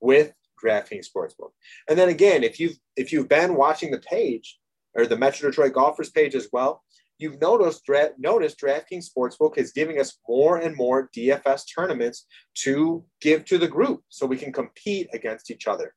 with 0.00 0.32
DraftKings 0.62 1.06
Sportsbook. 1.08 1.50
And 1.88 1.98
then 1.98 2.08
again, 2.08 2.42
if 2.42 2.58
you've 2.58 2.76
if 2.96 3.12
you've 3.12 3.28
been 3.28 3.54
watching 3.54 3.90
the 3.90 4.00
page 4.00 4.58
or 4.94 5.06
the 5.06 5.16
Metro 5.16 5.48
Detroit 5.48 5.72
Golfers 5.72 6.10
page 6.10 6.34
as 6.34 6.48
well, 6.52 6.82
you've 7.18 7.40
noticed, 7.40 7.84
dra- 7.84 8.10
noticed 8.18 8.60
DraftKings 8.60 9.06
Sportsbook 9.08 9.56
is 9.56 9.72
giving 9.72 10.00
us 10.00 10.18
more 10.28 10.58
and 10.58 10.74
more 10.76 11.10
DFS 11.16 11.62
tournaments 11.74 12.26
to 12.54 13.04
give 13.20 13.44
to 13.46 13.58
the 13.58 13.68
group 13.68 14.02
so 14.08 14.26
we 14.26 14.36
can 14.36 14.52
compete 14.52 15.08
against 15.12 15.50
each 15.50 15.66
other. 15.66 15.94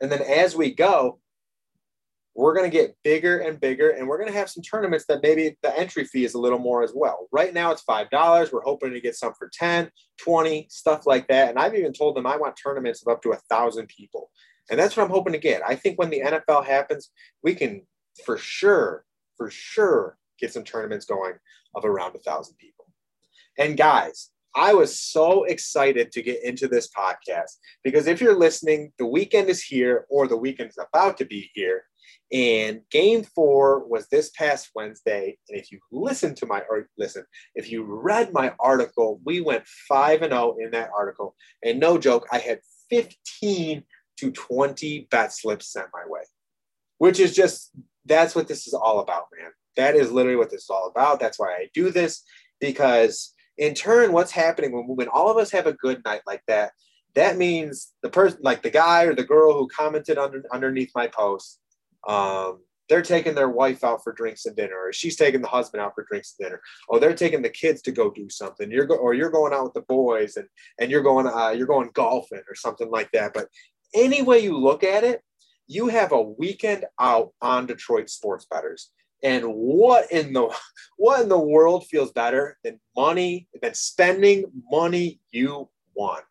And 0.00 0.10
then 0.10 0.22
as 0.22 0.54
we 0.56 0.74
go, 0.74 1.20
we're 2.36 2.54
going 2.54 2.70
to 2.70 2.76
get 2.76 2.96
bigger 3.02 3.38
and 3.38 3.60
bigger, 3.60 3.90
and 3.90 4.06
we're 4.06 4.18
going 4.18 4.30
to 4.30 4.38
have 4.38 4.50
some 4.50 4.62
tournaments 4.62 5.06
that 5.08 5.22
maybe 5.22 5.56
the 5.62 5.78
entry 5.78 6.04
fee 6.04 6.24
is 6.24 6.34
a 6.34 6.38
little 6.38 6.58
more 6.58 6.82
as 6.82 6.92
well. 6.94 7.28
Right 7.32 7.54
now 7.54 7.72
it's 7.72 7.84
$5. 7.84 8.52
We're 8.52 8.60
hoping 8.62 8.92
to 8.92 9.00
get 9.00 9.16
some 9.16 9.32
for 9.38 9.50
10, 9.52 9.90
20, 10.18 10.66
stuff 10.70 11.06
like 11.06 11.26
that. 11.28 11.50
And 11.50 11.58
I've 11.58 11.74
even 11.74 11.92
told 11.92 12.16
them 12.16 12.26
I 12.26 12.36
want 12.36 12.56
tournaments 12.62 13.02
of 13.02 13.12
up 13.12 13.22
to 13.22 13.32
a 13.32 13.40
thousand 13.50 13.88
people. 13.88 14.30
And 14.70 14.78
that's 14.78 14.96
what 14.96 15.04
I'm 15.04 15.10
hoping 15.10 15.32
to 15.32 15.38
get. 15.38 15.62
I 15.66 15.76
think 15.76 15.98
when 15.98 16.10
the 16.10 16.20
NFL 16.20 16.66
happens, 16.66 17.10
we 17.42 17.54
can 17.54 17.82
for 18.24 18.36
sure 18.36 19.04
for 19.36 19.50
sure 19.50 20.18
get 20.38 20.52
some 20.52 20.64
tournaments 20.64 21.06
going 21.06 21.34
of 21.74 21.84
around 21.84 22.14
a 22.16 22.18
thousand 22.18 22.56
people. 22.56 22.86
And 23.58 23.76
guys, 23.76 24.30
I 24.54 24.72
was 24.72 24.98
so 24.98 25.44
excited 25.44 26.12
to 26.12 26.22
get 26.22 26.42
into 26.42 26.66
this 26.66 26.88
podcast 26.88 27.58
because 27.84 28.06
if 28.06 28.20
you're 28.20 28.38
listening, 28.38 28.92
the 28.98 29.06
weekend 29.06 29.48
is 29.48 29.62
here 29.62 30.06
or 30.08 30.26
the 30.26 30.36
weekend 30.36 30.70
is 30.70 30.78
about 30.78 31.18
to 31.18 31.26
be 31.26 31.50
here. 31.54 31.84
And 32.32 32.80
game 32.90 33.22
four 33.22 33.86
was 33.86 34.08
this 34.08 34.30
past 34.30 34.70
Wednesday. 34.74 35.38
And 35.48 35.58
if 35.58 35.70
you 35.70 35.78
listen 35.92 36.34
to 36.36 36.46
my, 36.46 36.62
or 36.68 36.88
listen, 36.98 37.24
if 37.54 37.70
you 37.70 37.84
read 37.84 38.32
my 38.32 38.52
article, 38.58 39.20
we 39.24 39.40
went 39.40 39.66
5 39.88 40.22
and 40.22 40.32
0 40.32 40.56
in 40.60 40.70
that 40.72 40.90
article. 40.96 41.34
And 41.64 41.78
no 41.78 41.98
joke, 41.98 42.26
I 42.32 42.38
had 42.38 42.60
15 42.90 43.84
to 44.18 44.30
20 44.30 45.08
bet 45.10 45.32
slips 45.32 45.72
sent 45.72 45.88
my 45.92 46.02
way, 46.06 46.22
which 46.98 47.20
is 47.20 47.34
just 47.34 47.70
that's 48.06 48.34
what 48.34 48.48
this 48.48 48.66
is 48.66 48.74
all 48.74 49.00
about, 49.00 49.26
man. 49.38 49.50
That 49.76 49.94
is 49.94 50.10
literally 50.10 50.36
what 50.36 50.50
this 50.50 50.62
is 50.62 50.70
all 50.70 50.88
about. 50.88 51.20
That's 51.20 51.38
why 51.38 51.52
I 51.52 51.68
do 51.74 51.90
this 51.90 52.22
because 52.60 53.34
in 53.58 53.74
turn, 53.74 54.12
what's 54.12 54.32
happening 54.32 54.72
when, 54.72 54.84
when 54.96 55.08
all 55.08 55.30
of 55.30 55.36
us 55.36 55.50
have 55.52 55.66
a 55.66 55.72
good 55.74 56.02
night 56.04 56.22
like 56.26 56.42
that, 56.48 56.72
that 57.14 57.36
means 57.36 57.92
the 58.02 58.10
person, 58.10 58.38
like 58.42 58.62
the 58.62 58.70
guy 58.70 59.04
or 59.04 59.14
the 59.14 59.24
girl 59.24 59.54
who 59.54 59.68
commented 59.68 60.18
under, 60.18 60.42
underneath 60.52 60.90
my 60.94 61.06
post, 61.08 61.58
um, 62.06 62.60
they're 62.88 63.02
taking 63.02 63.34
their 63.34 63.48
wife 63.48 63.82
out 63.82 64.02
for 64.04 64.12
drinks 64.12 64.46
and 64.46 64.56
dinner, 64.56 64.76
or 64.76 64.92
she's 64.92 65.16
taking 65.16 65.42
the 65.42 65.48
husband 65.48 65.82
out 65.82 65.94
for 65.94 66.04
drinks 66.04 66.34
and 66.38 66.46
dinner, 66.46 66.62
or 66.88 67.00
they're 67.00 67.14
taking 67.14 67.42
the 67.42 67.50
kids 67.50 67.82
to 67.82 67.92
go 67.92 68.10
do 68.10 68.28
something. 68.30 68.70
You're 68.70 68.86
go, 68.86 68.96
or 68.96 69.14
you're 69.14 69.30
going 69.30 69.52
out 69.52 69.64
with 69.64 69.74
the 69.74 69.82
boys 69.82 70.36
and 70.36 70.46
and 70.80 70.90
you're 70.90 71.02
going 71.02 71.26
uh, 71.26 71.50
you're 71.50 71.66
going 71.66 71.90
golfing 71.94 72.42
or 72.48 72.54
something 72.54 72.90
like 72.90 73.10
that. 73.12 73.32
But 73.34 73.48
any 73.94 74.22
way 74.22 74.38
you 74.40 74.56
look 74.56 74.84
at 74.84 75.04
it, 75.04 75.22
you 75.66 75.88
have 75.88 76.12
a 76.12 76.22
weekend 76.22 76.84
out 77.00 77.32
on 77.42 77.66
Detroit 77.66 78.08
sports 78.08 78.46
betters. 78.48 78.92
And 79.22 79.44
what 79.46 80.10
in 80.12 80.32
the 80.32 80.54
what 80.96 81.22
in 81.22 81.28
the 81.28 81.38
world 81.38 81.86
feels 81.86 82.12
better 82.12 82.56
than 82.62 82.80
money 82.96 83.48
than 83.60 83.74
spending 83.74 84.44
money 84.70 85.20
you 85.32 85.68
want? 85.94 86.24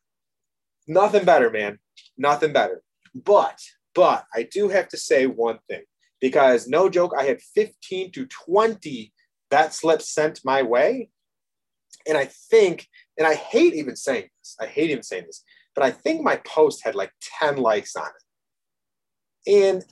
Nothing 0.88 1.26
better, 1.26 1.50
man. 1.50 1.80
Nothing 2.18 2.54
better. 2.54 2.82
But 3.14 3.60
but 3.96 4.26
I 4.36 4.44
do 4.44 4.70
have 4.70 4.90
to 4.90 4.98
say 4.98 5.26
one 5.26 5.60
thing 5.70 5.84
because 6.22 6.68
no 6.68 6.90
joke, 6.90 7.14
I 7.18 7.24
had 7.24 7.42
15 7.42 8.12
to 8.12 8.26
20 8.28 9.14
bet 9.50 9.74
slips 9.74 10.14
sent 10.14 10.42
my 10.44 10.62
way. 10.62 11.10
And 12.08 12.18
I 12.18 12.26
think, 12.26 12.88
and 13.18 13.26
I 13.26 13.34
hate 13.34 13.74
even 13.74 13.96
saying 13.96 14.30
this, 14.42 14.56
I 14.60 14.68
hate 14.68 14.92
even 14.92 15.04
saying 15.04 15.24
this, 15.26 15.44
but 15.74 15.84
I 15.84 15.92
think 15.92 16.22
my 16.22 16.36
post 16.38 16.84
had 16.84 16.94
like 16.94 17.12
10 17.40 17.58
likes 17.58 17.96
on 17.96 18.08
it. 18.08 19.52
And 19.68 19.86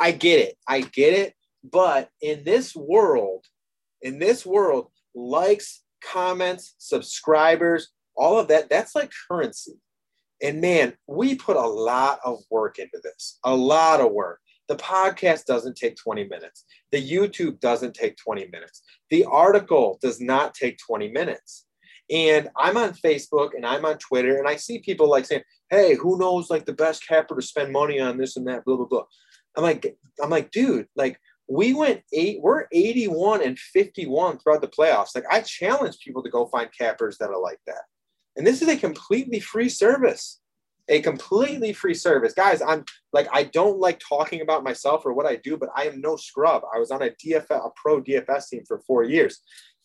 I 0.00 0.12
get 0.12 0.40
it. 0.40 0.56
I 0.66 0.82
get 0.82 1.14
it. 1.14 1.34
But 1.64 2.10
in 2.22 2.44
this 2.44 2.74
world, 2.74 3.44
in 4.00 4.18
this 4.18 4.46
world, 4.46 4.88
likes, 5.14 5.82
comments, 6.02 6.74
subscribers, 6.78 7.88
all 8.16 8.38
of 8.38 8.48
that, 8.48 8.70
that's 8.70 8.94
like 8.94 9.10
currency. 9.28 9.74
And 10.42 10.60
man, 10.60 10.94
we 11.06 11.34
put 11.34 11.56
a 11.56 11.66
lot 11.66 12.20
of 12.24 12.42
work 12.50 12.78
into 12.78 13.00
this, 13.02 13.38
a 13.44 13.54
lot 13.54 14.00
of 14.00 14.12
work. 14.12 14.40
The 14.68 14.76
podcast 14.76 15.46
doesn't 15.46 15.76
take 15.76 15.96
20 15.96 16.28
minutes. 16.28 16.64
The 16.92 17.02
YouTube 17.02 17.58
doesn't 17.60 17.94
take 17.94 18.16
20 18.18 18.48
minutes. 18.52 18.82
The 19.10 19.24
article 19.24 19.98
does 20.02 20.20
not 20.20 20.54
take 20.54 20.78
20 20.78 21.08
minutes. 21.08 21.66
And 22.10 22.48
I'm 22.56 22.76
on 22.76 22.90
Facebook 22.92 23.50
and 23.54 23.66
I'm 23.66 23.84
on 23.84 23.98
Twitter 23.98 24.38
and 24.38 24.48
I 24.48 24.56
see 24.56 24.78
people 24.78 25.08
like 25.08 25.26
saying, 25.26 25.42
Hey, 25.70 25.94
who 25.94 26.18
knows 26.18 26.50
like 26.50 26.64
the 26.64 26.72
best 26.72 27.06
capper 27.06 27.34
to 27.34 27.42
spend 27.42 27.72
money 27.72 27.98
on 28.00 28.16
this 28.16 28.36
and 28.36 28.46
that, 28.46 28.64
blah, 28.64 28.76
blah, 28.76 28.86
blah. 28.86 29.04
I'm 29.56 29.62
like, 29.62 29.96
I'm 30.22 30.30
like, 30.30 30.50
dude, 30.50 30.86
like 30.96 31.18
we 31.48 31.74
went 31.74 32.02
eight, 32.12 32.40
we're 32.40 32.66
81 32.72 33.42
and 33.42 33.58
51 33.58 34.38
throughout 34.38 34.60
the 34.60 34.68
playoffs. 34.68 35.14
Like 35.14 35.24
I 35.30 35.40
challenge 35.40 35.98
people 36.00 36.22
to 36.22 36.30
go 36.30 36.46
find 36.46 36.68
cappers 36.76 37.18
that 37.18 37.30
are 37.30 37.40
like 37.40 37.60
that. 37.66 37.82
And 38.38 38.46
this 38.46 38.62
is 38.62 38.68
a 38.68 38.76
completely 38.76 39.40
free 39.40 39.68
service. 39.68 40.40
A 40.88 41.02
completely 41.02 41.74
free 41.74 41.92
service. 41.92 42.32
Guys, 42.32 42.62
I'm 42.62 42.84
like, 43.12 43.28
I 43.30 43.42
don't 43.42 43.78
like 43.78 44.00
talking 44.00 44.40
about 44.40 44.64
myself 44.64 45.04
or 45.04 45.12
what 45.12 45.26
I 45.26 45.36
do, 45.36 45.58
but 45.58 45.68
I 45.76 45.86
am 45.86 46.00
no 46.00 46.16
scrub. 46.16 46.62
I 46.74 46.78
was 46.78 46.90
on 46.90 47.02
a 47.02 47.10
DFS, 47.10 47.50
a 47.50 47.68
pro 47.76 48.00
DFS 48.00 48.48
team 48.48 48.62
for 48.66 48.78
four 48.86 49.02
years. 49.02 49.40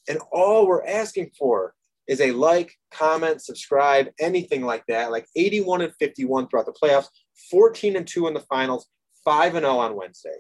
And 0.08 0.20
all 0.32 0.66
we're 0.68 0.86
asking 0.86 1.32
for 1.38 1.74
is 2.08 2.22
a 2.22 2.32
like, 2.32 2.74
comment, 2.92 3.42
subscribe, 3.42 4.10
anything 4.20 4.62
like 4.62 4.86
that. 4.88 5.12
Like 5.12 5.28
81 5.36 5.82
and 5.82 5.94
51 5.96 6.48
throughout 6.48 6.68
the 6.68 6.74
playoffs, 6.74 7.08
14 7.50 7.98
and 7.98 8.08
2 8.08 8.28
in 8.28 8.34
the 8.34 8.40
finals, 8.42 8.88
5 9.26 9.56
and 9.56 9.66
0 9.66 9.78
on 9.80 9.96
Wednesday. 9.96 10.38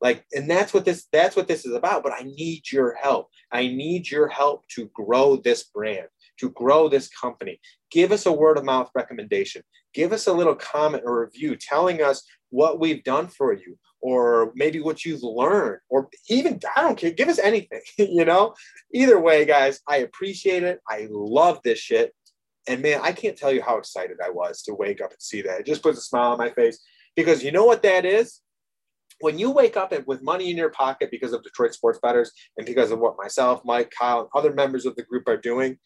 Like, 0.00 0.24
and 0.32 0.48
that's 0.48 0.72
what 0.72 0.84
this 0.84 1.06
that's 1.10 1.36
what 1.36 1.48
this 1.48 1.66
is 1.66 1.74
about. 1.74 2.02
But 2.02 2.12
I 2.12 2.22
need 2.22 2.70
your 2.70 2.94
help. 2.94 3.30
I 3.50 3.66
need 3.66 4.10
your 4.10 4.28
help 4.28 4.66
to 4.68 4.90
grow 4.94 5.36
this 5.36 5.64
brand 5.64 6.06
to 6.38 6.50
grow 6.50 6.88
this 6.88 7.08
company. 7.08 7.60
Give 7.90 8.12
us 8.12 8.26
a 8.26 8.32
word 8.32 8.58
of 8.58 8.64
mouth 8.64 8.90
recommendation. 8.94 9.62
Give 9.94 10.12
us 10.12 10.26
a 10.26 10.32
little 10.32 10.54
comment 10.54 11.04
or 11.06 11.24
review 11.24 11.56
telling 11.56 12.02
us 12.02 12.22
what 12.50 12.78
we've 12.78 13.02
done 13.04 13.28
for 13.28 13.52
you 13.52 13.78
or 14.00 14.52
maybe 14.54 14.80
what 14.80 15.04
you've 15.04 15.22
learned 15.22 15.80
or 15.88 16.08
even 16.28 16.60
I 16.76 16.82
don't 16.82 16.98
care 16.98 17.10
give 17.10 17.28
us 17.28 17.38
anything 17.38 17.80
you 17.98 18.24
know? 18.24 18.54
Either 18.94 19.18
way 19.18 19.44
guys 19.44 19.80
I 19.88 19.98
appreciate 19.98 20.62
it. 20.62 20.80
I 20.88 21.08
love 21.10 21.60
this 21.64 21.78
shit. 21.78 22.14
And 22.68 22.82
man 22.82 23.00
I 23.02 23.12
can't 23.12 23.36
tell 23.36 23.52
you 23.52 23.62
how 23.62 23.78
excited 23.78 24.18
I 24.24 24.30
was 24.30 24.62
to 24.62 24.74
wake 24.74 25.00
up 25.00 25.10
and 25.10 25.20
see 25.20 25.42
that. 25.42 25.60
It 25.60 25.66
just 25.66 25.82
puts 25.82 25.98
a 25.98 26.02
smile 26.02 26.32
on 26.32 26.38
my 26.38 26.50
face. 26.50 26.78
Because 27.16 27.42
you 27.42 27.50
know 27.50 27.64
what 27.64 27.82
that 27.82 28.04
is? 28.04 28.40
When 29.20 29.38
you 29.38 29.50
wake 29.50 29.78
up 29.78 29.94
with 30.06 30.22
money 30.22 30.50
in 30.50 30.58
your 30.58 30.68
pocket 30.68 31.10
because 31.10 31.32
of 31.32 31.42
Detroit 31.42 31.72
sports 31.72 31.98
betters 32.02 32.30
and 32.58 32.66
because 32.66 32.90
of 32.90 32.98
what 32.98 33.16
myself 33.16 33.62
Mike 33.64 33.90
Kyle 33.98 34.20
and 34.20 34.28
other 34.34 34.52
members 34.52 34.84
of 34.84 34.94
the 34.96 35.04
group 35.04 35.26
are 35.26 35.38
doing 35.38 35.78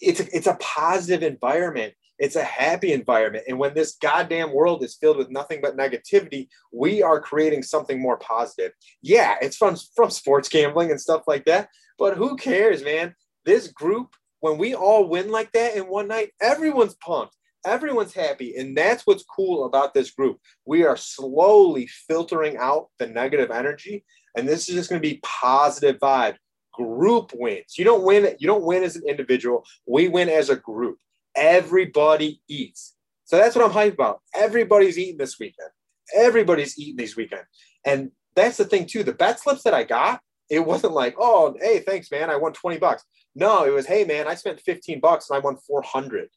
it's 0.00 0.20
a, 0.20 0.36
it's 0.36 0.46
a 0.46 0.56
positive 0.60 1.22
environment. 1.22 1.94
It's 2.18 2.36
a 2.36 2.42
happy 2.42 2.92
environment. 2.92 3.44
And 3.46 3.58
when 3.58 3.74
this 3.74 3.96
goddamn 4.00 4.52
world 4.52 4.82
is 4.82 4.96
filled 4.96 5.18
with 5.18 5.30
nothing 5.30 5.60
but 5.62 5.76
negativity 5.76 6.48
we 6.72 7.02
are 7.02 7.20
creating 7.20 7.62
something 7.62 8.00
more 8.00 8.18
positive. 8.18 8.72
Yeah 9.02 9.36
it's 9.40 9.56
from 9.56 9.76
from 9.94 10.10
sports 10.10 10.48
gambling 10.48 10.90
and 10.90 11.00
stuff 11.00 11.22
like 11.26 11.44
that 11.44 11.68
but 11.98 12.16
who 12.16 12.36
cares 12.36 12.82
man? 12.82 13.14
This 13.44 13.68
group 13.68 14.14
when 14.40 14.58
we 14.58 14.74
all 14.74 15.08
win 15.08 15.30
like 15.30 15.52
that 15.52 15.76
in 15.76 15.84
one 15.84 16.08
night 16.08 16.32
everyone's 16.40 16.96
pumped. 16.96 17.36
Everyone's 17.66 18.14
happy. 18.14 18.56
And 18.56 18.76
that's 18.76 19.06
what's 19.06 19.24
cool 19.24 19.66
about 19.66 19.92
this 19.92 20.10
group. 20.10 20.38
We 20.64 20.84
are 20.84 20.96
slowly 20.96 21.88
filtering 22.08 22.56
out 22.56 22.88
the 22.98 23.06
negative 23.06 23.50
energy 23.50 24.04
and 24.36 24.48
this 24.48 24.68
is 24.68 24.74
just 24.74 24.90
going 24.90 25.02
to 25.02 25.08
be 25.08 25.20
positive 25.22 25.98
vibe 25.98 26.36
group 26.78 27.32
wins. 27.34 27.76
You 27.76 27.84
don't 27.84 28.04
win. 28.04 28.36
You 28.38 28.46
don't 28.46 28.64
win 28.64 28.84
as 28.84 28.96
an 28.96 29.02
individual. 29.06 29.64
We 29.86 30.08
win 30.08 30.28
as 30.28 30.48
a 30.48 30.56
group. 30.56 30.98
Everybody 31.34 32.40
eats. 32.48 32.94
So 33.24 33.36
that's 33.36 33.56
what 33.56 33.64
I'm 33.64 33.72
hyped 33.72 33.94
about. 33.94 34.20
Everybody's 34.34 34.96
eating 34.96 35.18
this 35.18 35.38
weekend. 35.38 35.68
Everybody's 36.14 36.78
eating 36.78 36.96
this 36.96 37.16
weekend. 37.16 37.42
And 37.84 38.12
that's 38.34 38.56
the 38.56 38.64
thing 38.64 38.86
too. 38.86 39.02
The 39.02 39.12
bet 39.12 39.40
slips 39.40 39.64
that 39.64 39.74
I 39.74 39.84
got, 39.84 40.20
it 40.48 40.60
wasn't 40.60 40.94
like, 40.94 41.16
oh, 41.18 41.54
hey, 41.60 41.80
thanks, 41.80 42.10
man. 42.10 42.30
I 42.30 42.36
won 42.36 42.52
20 42.52 42.78
bucks. 42.78 43.04
No, 43.34 43.64
it 43.64 43.70
was, 43.70 43.86
hey, 43.86 44.04
man, 44.04 44.26
I 44.26 44.34
spent 44.34 44.60
15 44.60 45.00
bucks 45.00 45.28
and 45.28 45.36
I 45.36 45.40
won 45.40 45.56
400. 45.56 46.28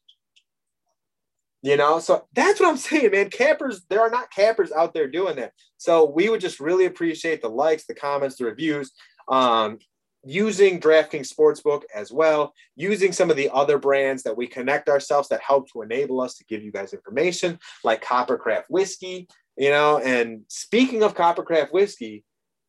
You 1.62 1.76
know, 1.76 2.00
so 2.00 2.26
that's 2.34 2.60
what 2.60 2.68
I'm 2.68 2.76
saying, 2.88 3.12
man. 3.12 3.30
Cappers, 3.30 3.82
there 3.88 4.00
are 4.00 4.10
not 4.10 4.32
cappers 4.32 4.72
out 4.72 4.92
there 4.92 5.08
doing 5.08 5.36
that. 5.36 5.52
So 5.78 6.10
we 6.10 6.28
would 6.28 6.40
just 6.40 6.60
really 6.60 6.84
appreciate 6.86 7.40
the 7.40 7.48
likes, 7.48 7.86
the 7.86 7.94
comments, 7.94 8.36
the 8.36 8.44
reviews. 8.44 8.92
Um, 9.28 9.78
using 10.24 10.80
DraftKings 10.80 11.32
Sportsbook 11.32 11.82
as 11.94 12.12
well, 12.12 12.54
using 12.76 13.12
some 13.12 13.30
of 13.30 13.36
the 13.36 13.50
other 13.50 13.78
brands 13.78 14.22
that 14.22 14.36
we 14.36 14.46
connect 14.46 14.88
ourselves 14.88 15.28
that 15.28 15.40
help 15.40 15.70
to 15.72 15.82
enable 15.82 16.20
us 16.20 16.34
to 16.36 16.44
give 16.44 16.62
you 16.62 16.70
guys 16.70 16.92
information, 16.92 17.58
like 17.84 18.04
Coppercraft 18.04 18.64
Whiskey, 18.68 19.28
you 19.56 19.70
know. 19.70 19.98
And 19.98 20.42
speaking 20.48 21.02
of 21.02 21.14
Coppercraft 21.14 21.72
Whiskey, 21.72 22.24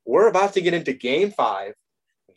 we're 0.06 0.28
about 0.28 0.54
to 0.54 0.62
get 0.62 0.74
into 0.74 0.94
game 0.94 1.32
five 1.32 1.74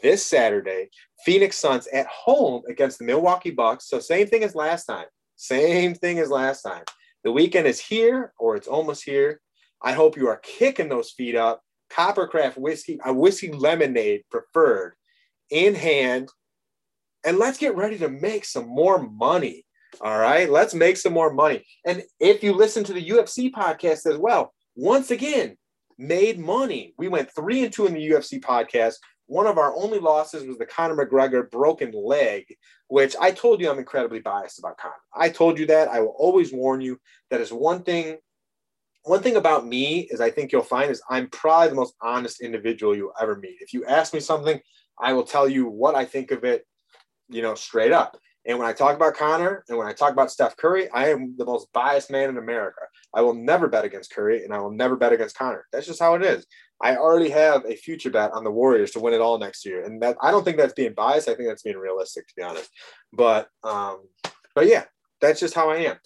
this 0.02 0.24
Saturday. 0.24 0.90
Phoenix 1.24 1.56
Suns 1.56 1.86
at 1.88 2.06
home 2.06 2.62
against 2.68 2.98
the 2.98 3.04
Milwaukee 3.04 3.50
Bucks. 3.50 3.88
So, 3.88 3.98
same 3.98 4.26
thing 4.26 4.44
as 4.44 4.54
last 4.54 4.84
time. 4.84 5.06
Same 5.36 5.94
thing 5.94 6.18
as 6.18 6.30
last 6.30 6.62
time. 6.62 6.84
The 7.24 7.32
weekend 7.32 7.66
is 7.66 7.80
here, 7.80 8.32
or 8.38 8.56
it's 8.56 8.68
almost 8.68 9.04
here. 9.04 9.40
I 9.82 9.92
hope 9.92 10.16
you 10.16 10.28
are 10.28 10.40
kicking 10.42 10.88
those 10.88 11.10
feet 11.10 11.36
up. 11.36 11.62
Coppercraft 11.90 12.56
whiskey, 12.56 12.98
a 13.04 13.12
whiskey 13.12 13.52
lemonade 13.52 14.22
preferred 14.30 14.94
in 15.50 15.74
hand 15.74 16.28
and 17.24 17.38
let's 17.38 17.58
get 17.58 17.74
ready 17.74 17.98
to 17.98 18.08
make 18.08 18.44
some 18.44 18.68
more 18.68 19.02
money. 19.02 19.64
All 20.00 20.18
right, 20.18 20.48
let's 20.48 20.74
make 20.74 20.96
some 20.96 21.12
more 21.12 21.32
money. 21.32 21.64
And 21.84 22.02
if 22.20 22.42
you 22.42 22.52
listen 22.52 22.84
to 22.84 22.92
the 22.92 23.08
UFC 23.08 23.50
podcast 23.50 24.06
as 24.06 24.16
well, 24.16 24.52
once 24.76 25.10
again, 25.10 25.56
made 25.98 26.38
money. 26.38 26.94
We 26.98 27.08
went 27.08 27.34
three 27.34 27.64
and 27.64 27.72
two 27.72 27.86
in 27.86 27.94
the 27.94 28.10
UFC 28.10 28.40
podcast. 28.40 28.94
One 29.26 29.46
of 29.46 29.58
our 29.58 29.74
only 29.74 29.98
losses 29.98 30.46
was 30.46 30.58
the 30.58 30.66
Conor 30.66 30.94
McGregor 30.94 31.50
broken 31.50 31.92
leg, 31.92 32.44
which 32.88 33.16
I 33.20 33.32
told 33.32 33.60
you 33.60 33.70
I'm 33.70 33.78
incredibly 33.78 34.20
biased 34.20 34.58
about 34.58 34.78
Conor. 34.78 34.94
I 35.14 35.30
told 35.30 35.58
you 35.58 35.66
that. 35.66 35.88
I 35.88 36.00
will 36.00 36.14
always 36.16 36.52
warn 36.52 36.80
you. 36.80 37.00
That 37.30 37.40
is 37.40 37.52
one 37.52 37.82
thing. 37.82 38.18
One 39.02 39.22
thing 39.22 39.36
about 39.36 39.66
me 39.66 40.00
is 40.10 40.20
I 40.20 40.30
think 40.30 40.52
you'll 40.52 40.62
find 40.62 40.90
is 40.90 41.02
I'm 41.08 41.28
probably 41.30 41.68
the 41.68 41.74
most 41.76 41.94
honest 42.00 42.40
individual 42.40 42.94
you'll 42.94 43.12
ever 43.20 43.36
meet. 43.36 43.56
If 43.60 43.72
you 43.72 43.84
ask 43.86 44.12
me 44.12 44.20
something, 44.20 44.60
I 44.98 45.12
will 45.12 45.24
tell 45.24 45.48
you 45.48 45.66
what 45.66 45.94
I 45.94 46.04
think 46.04 46.30
of 46.30 46.44
it, 46.44 46.66
you 47.28 47.42
know, 47.42 47.54
straight 47.54 47.92
up. 47.92 48.16
And 48.46 48.58
when 48.58 48.68
I 48.68 48.72
talk 48.72 48.94
about 48.94 49.16
Conor 49.16 49.64
and 49.68 49.76
when 49.76 49.88
I 49.88 49.92
talk 49.92 50.12
about 50.12 50.30
Steph 50.30 50.56
Curry, 50.56 50.88
I 50.90 51.08
am 51.08 51.34
the 51.36 51.44
most 51.44 51.72
biased 51.72 52.12
man 52.12 52.28
in 52.30 52.38
America. 52.38 52.82
I 53.12 53.20
will 53.22 53.34
never 53.34 53.66
bet 53.66 53.84
against 53.84 54.12
Curry 54.12 54.44
and 54.44 54.54
I 54.54 54.60
will 54.60 54.70
never 54.70 54.94
bet 54.96 55.12
against 55.12 55.36
Conor. 55.36 55.66
That's 55.72 55.86
just 55.86 55.98
how 55.98 56.14
it 56.14 56.22
is. 56.22 56.46
I 56.80 56.96
already 56.96 57.30
have 57.30 57.64
a 57.64 57.74
future 57.74 58.10
bet 58.10 58.32
on 58.32 58.44
the 58.44 58.50
Warriors 58.50 58.92
to 58.92 59.00
win 59.00 59.14
it 59.14 59.20
all 59.20 59.38
next 59.38 59.66
year. 59.66 59.84
And 59.84 60.00
that 60.02 60.16
I 60.22 60.30
don't 60.30 60.44
think 60.44 60.58
that's 60.58 60.74
being 60.74 60.94
biased. 60.94 61.28
I 61.28 61.34
think 61.34 61.48
that's 61.48 61.62
being 61.62 61.76
realistic, 61.76 62.28
to 62.28 62.34
be 62.36 62.42
honest. 62.42 62.70
But 63.12 63.48
um, 63.64 64.02
but 64.54 64.68
yeah, 64.68 64.84
that's 65.20 65.40
just 65.40 65.54
how 65.54 65.70
I 65.70 65.76
am. 65.78 65.96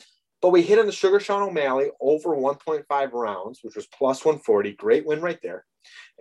But 0.42 0.50
we 0.50 0.62
hit 0.62 0.78
on 0.78 0.87
the 0.87 0.92
Sugar 0.92 1.20
Sean 1.20 1.42
O'Malley 1.42 1.90
over 2.00 2.30
1.5 2.30 3.12
rounds, 3.12 3.61
which 3.62 3.76
was 3.76 3.87
plus 3.87 4.25
140. 4.25 4.73
Great 4.73 5.06
win 5.06 5.20
right 5.20 5.38
there. 5.42 5.66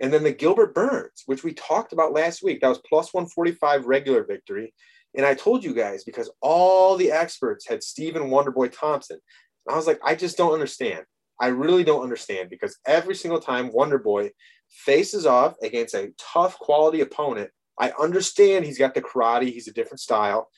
And 0.02 0.12
then 0.12 0.24
the 0.24 0.32
Gilbert 0.32 0.74
Burns, 0.74 1.24
which 1.26 1.44
we 1.44 1.54
talked 1.54 1.94
about 1.94 2.14
last 2.14 2.44
week, 2.44 2.62
that 2.62 2.70
was 2.70 2.82
plus 2.88 3.14
145 3.14 3.86
regular 3.86 4.24
victory. 4.24 4.74
And 5.16 5.26
I 5.26 5.34
told 5.34 5.64
you 5.64 5.74
guys 5.74 6.04
because 6.04 6.30
all 6.42 6.96
the 6.96 7.12
experts 7.12 7.68
had 7.68 7.84
Stephen 7.84 8.30
Wonderboy 8.30 8.78
Thompson. 8.78 9.20
I 9.70 9.76
was 9.76 9.88
like, 9.88 10.00
I 10.04 10.16
just 10.16 10.38
don't 10.38 10.54
understand. 10.54 11.06
I 11.42 11.48
really 11.48 11.84
don't 11.84 12.04
understand 12.04 12.50
because 12.50 12.78
every 12.86 13.16
single 13.16 13.40
time 13.40 13.72
Wonderboy 13.72 14.32
faces 14.70 15.26
off 15.26 15.56
against 15.64 15.96
a 15.96 16.12
tough 16.20 16.60
quality 16.60 17.02
opponent, 17.02 17.50
I 17.80 17.94
understand 18.00 18.66
he's 18.66 18.78
got 18.78 18.94
the 18.94 19.02
karate, 19.02 19.54
he's 19.54 19.70
a 19.70 19.74
different 19.74 20.02
style, 20.02 20.50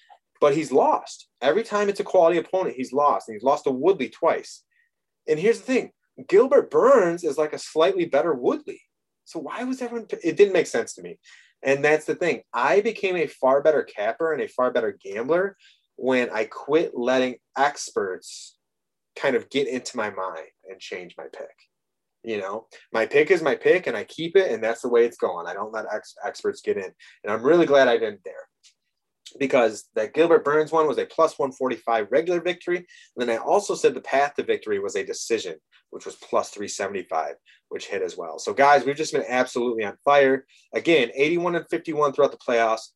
but 0.42 0.56
he's 0.56 0.72
lost. 0.72 1.28
Every 1.40 1.64
time 1.64 1.88
it's 1.88 2.00
a 2.00 2.04
quality 2.04 2.40
opponent, 2.40 2.76
he's 2.76 2.92
lost. 2.92 3.30
And 3.30 3.36
he's 3.36 3.44
lost 3.44 3.64
to 3.64 3.72
Woodley 3.72 4.10
twice. 4.10 4.64
And 5.30 5.40
here's 5.40 5.60
the 5.60 5.66
thing 5.66 5.92
Gilbert 6.28 6.70
Burns 6.70 7.24
is 7.24 7.38
like 7.38 7.54
a 7.54 7.60
slightly 7.60 8.06
better 8.06 8.34
Woodley. 8.34 8.82
So 9.24 9.40
why 9.40 9.64
was 9.64 9.82
everyone? 9.82 10.08
It 10.24 10.36
didn't 10.36 10.54
make 10.54 10.68
sense 10.68 10.94
to 10.96 11.04
me. 11.04 11.20
And 11.64 11.86
that's 11.86 12.06
the 12.06 12.16
thing. 12.16 12.42
I 12.52 12.82
became 12.82 13.16
a 13.16 13.28
far 13.28 13.62
better 13.62 13.84
capper 13.84 14.34
and 14.34 14.42
a 14.42 14.50
far 14.50 14.72
better 14.72 14.98
gambler 15.02 15.56
when 15.96 16.32
I 16.32 16.46
quit 16.46 16.98
letting 16.98 17.36
experts 17.56 18.58
kind 19.16 19.36
of 19.36 19.50
get 19.52 19.68
into 19.68 19.96
my 19.96 20.10
mind 20.10 20.48
and 20.68 20.80
change 20.80 21.14
my 21.18 21.26
pick. 21.32 21.56
You 22.24 22.40
know, 22.40 22.68
my 22.92 23.06
pick 23.06 23.30
is 23.30 23.44
my 23.44 23.56
pick 23.56 23.86
and 23.86 23.96
I 23.96 24.04
keep 24.06 24.36
it, 24.36 24.52
and 24.52 24.64
that's 24.64 24.82
the 24.82 24.90
way 24.90 25.06
it's 25.06 25.18
going. 25.18 25.48
I 25.48 25.54
don't 25.54 25.72
let 25.72 25.86
ex- 25.94 26.16
experts 26.26 26.62
get 26.62 26.78
in. 26.78 26.92
And 27.24 27.32
I'm 27.32 27.44
really 27.44 27.68
glad 27.68 27.88
I 27.88 27.98
didn't 27.98 28.22
there 28.26 28.48
because 29.40 29.86
that 29.96 30.14
Gilbert 30.14 30.44
Burns 30.44 30.72
one 30.72 30.88
was 30.88 30.98
a 30.98 31.06
plus 31.06 31.38
145 31.38 32.08
regular 32.12 32.42
victory. 32.42 32.78
And 32.78 32.86
then 33.18 33.30
I 33.30 33.38
also 33.38 33.76
said 33.76 33.94
the 33.94 34.02
path 34.02 34.36
to 34.36 34.44
victory 34.44 34.80
was 34.80 34.96
a 34.96 35.06
decision, 35.06 35.56
which 35.92 36.06
was 36.06 36.16
plus 36.16 36.50
375, 36.50 37.36
which 37.70 37.88
hit 37.88 38.02
as 38.02 38.18
well. 38.18 38.40
So, 38.40 38.54
guys, 38.54 38.86
we've 38.86 38.96
just 38.96 39.14
been 39.14 39.26
absolutely 39.28 39.84
on 39.84 39.98
fire. 40.04 40.46
Again, 40.74 41.12
81 41.14 41.56
and 41.56 41.66
51 41.70 42.14
throughout 42.14 42.32
the 42.32 42.38
playoffs, 42.38 42.90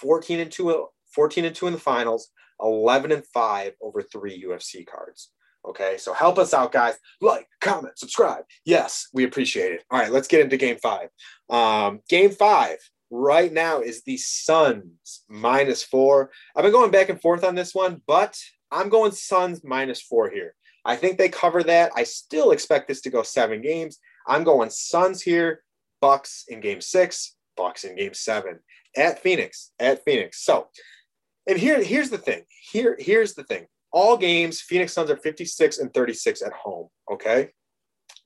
14 0.00 0.40
and 0.40 0.50
2, 0.50 0.86
14 1.14 1.44
and 1.44 1.54
2 1.54 1.66
in 1.66 1.72
the 1.72 1.78
finals, 1.78 2.28
11 2.60 3.12
and 3.12 3.26
5 3.26 3.72
over 3.80 4.02
three 4.02 4.42
UFC 4.42 4.86
cards. 4.86 5.30
Okay, 5.68 5.96
so 5.98 6.12
help 6.12 6.38
us 6.38 6.54
out, 6.54 6.70
guys. 6.70 6.94
Like, 7.20 7.48
comment, 7.60 7.98
subscribe. 7.98 8.44
Yes, 8.64 9.08
we 9.12 9.24
appreciate 9.24 9.72
it. 9.72 9.84
All 9.90 9.98
right, 9.98 10.12
let's 10.12 10.28
get 10.28 10.40
into 10.40 10.56
game 10.56 10.76
five. 10.76 11.08
Um, 11.50 12.00
game 12.08 12.30
five 12.30 12.78
right 13.10 13.52
now 13.52 13.80
is 13.80 14.02
the 14.02 14.16
Suns 14.16 15.24
minus 15.28 15.82
four. 15.82 16.30
I've 16.54 16.62
been 16.62 16.72
going 16.72 16.90
back 16.90 17.08
and 17.08 17.20
forth 17.20 17.44
on 17.44 17.54
this 17.54 17.74
one, 17.74 18.02
but 18.06 18.38
I'm 18.70 18.88
going 18.88 19.12
Suns 19.12 19.62
minus 19.64 20.00
four 20.00 20.30
here. 20.30 20.54
I 20.84 20.96
think 20.96 21.18
they 21.18 21.28
cover 21.28 21.62
that. 21.64 21.92
I 21.96 22.04
still 22.04 22.52
expect 22.52 22.88
this 22.88 23.00
to 23.02 23.10
go 23.10 23.22
seven 23.22 23.60
games. 23.60 23.98
I'm 24.26 24.44
going 24.44 24.70
Suns 24.70 25.22
here, 25.22 25.62
Bucks 26.00 26.44
in 26.48 26.60
game 26.60 26.80
six, 26.80 27.36
Bucks 27.56 27.84
in 27.84 27.96
game 27.96 28.14
seven 28.14 28.60
at 28.96 29.22
Phoenix, 29.22 29.72
at 29.78 30.04
Phoenix. 30.04 30.44
So, 30.44 30.68
and 31.48 31.58
here, 31.58 31.82
here's 31.82 32.10
the 32.10 32.18
thing. 32.18 32.42
Here, 32.70 32.96
here's 32.98 33.34
the 33.34 33.44
thing 33.44 33.66
all 33.96 34.18
games, 34.18 34.60
Phoenix 34.60 34.92
Suns 34.92 35.10
are 35.10 35.16
56 35.16 35.78
and 35.78 35.92
36 35.94 36.42
at 36.42 36.52
home. 36.52 36.88
Okay. 37.10 37.48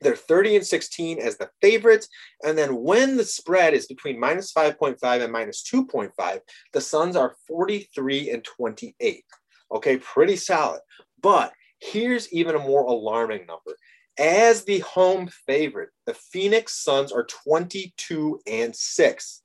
They're 0.00 0.16
30 0.16 0.57
and 0.57 0.66
16 0.66 1.19
as 1.19 1.37
the 1.37 1.50
favorites. 1.61 2.09
And 2.45 2.57
then 2.57 2.76
when 2.76 3.16
the 3.16 3.25
spread 3.25 3.75
is 3.75 3.87
between 3.87 4.19
minus 4.19 4.52
5.5 4.52 5.23
and 5.23 5.33
minus 5.33 5.62
2.5, 5.62 6.40
the 6.73 6.80
Suns 6.80 7.16
are 7.16 7.37
43 7.47 8.30
and 8.30 8.45
28. 8.45 9.25
Okay. 9.73 9.97
Pretty 9.99 10.37
solid. 10.37 10.80
But 11.23 11.52
here's 11.80 12.33
even 12.33 12.54
a 12.54 12.61
more 12.61 12.85
alarming 12.85 13.47
number. 13.47 13.76
As 14.19 14.64
the 14.64 14.80
home 14.80 15.28
favorite, 15.47 15.90
the 16.07 16.14
Phoenix 16.14 16.83
Suns 16.83 17.12
are 17.12 17.25
22 17.25 18.40
and 18.47 18.75
6. 18.75 19.42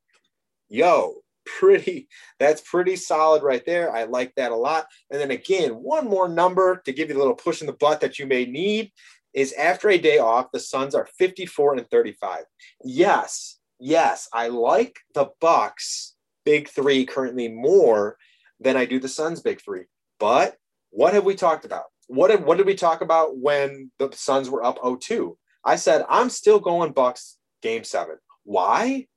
Yo, 0.68 1.22
pretty 1.46 2.08
that's 2.40 2.62
pretty 2.62 2.96
solid 2.96 3.44
right 3.44 3.66
there. 3.66 3.96
I 3.96 4.04
like 4.04 4.34
that 4.36 4.52
a 4.52 4.56
lot. 4.56 4.88
And 5.12 5.22
then 5.22 5.32
again, 5.32 5.72
one 5.72 6.08
more 6.08 6.28
number 6.28 6.82
to 6.86 6.92
give 6.92 7.10
you 7.10 7.16
a 7.16 7.20
little 7.20 7.36
push 7.36 7.62
in 7.62 7.68
the 7.68 7.74
butt 7.74 8.02
that 8.02 8.20
you 8.20 8.26
may 8.26 8.46
need 8.46 8.92
is 9.36 9.54
after 9.54 9.90
a 9.90 9.98
day 9.98 10.18
off, 10.18 10.52
the 10.52 10.60
Suns 10.60 10.96
are 10.96 11.08
54 11.18 11.76
and 11.76 11.90
35. 11.90 12.46
Yes, 12.84 13.60
yes, 13.80 14.28
I 14.34 14.48
like 14.48 15.00
the 15.14 15.30
Bucks 15.40 16.16
big 16.46 16.70
3 16.70 17.06
currently 17.06 17.48
more 17.48 18.18
than 18.60 18.78
I 18.78 18.86
do 18.86 19.00
the 19.00 19.08
Suns 19.08 19.42
big 19.42 19.62
3. 19.62 19.84
But 20.20 20.56
what 20.90 21.14
have 21.14 21.26
we 21.26 21.36
talked 21.36 21.66
about? 21.66 21.86
What 22.08 22.30
did, 22.30 22.46
what 22.46 22.58
did 22.58 22.68
we 22.68 22.76
talk 22.76 23.02
about 23.02 23.38
when 23.38 23.92
the 24.00 24.10
Suns 24.14 24.50
were 24.50 24.64
up 24.64 24.80
0-2? 24.80 25.36
I 25.64 25.76
said 25.76 26.06
I'm 26.10 26.30
still 26.30 26.60
going 26.60 26.94
Bucks 26.94 27.38
game 27.62 27.84
7. 27.84 28.16
Why? 28.44 29.08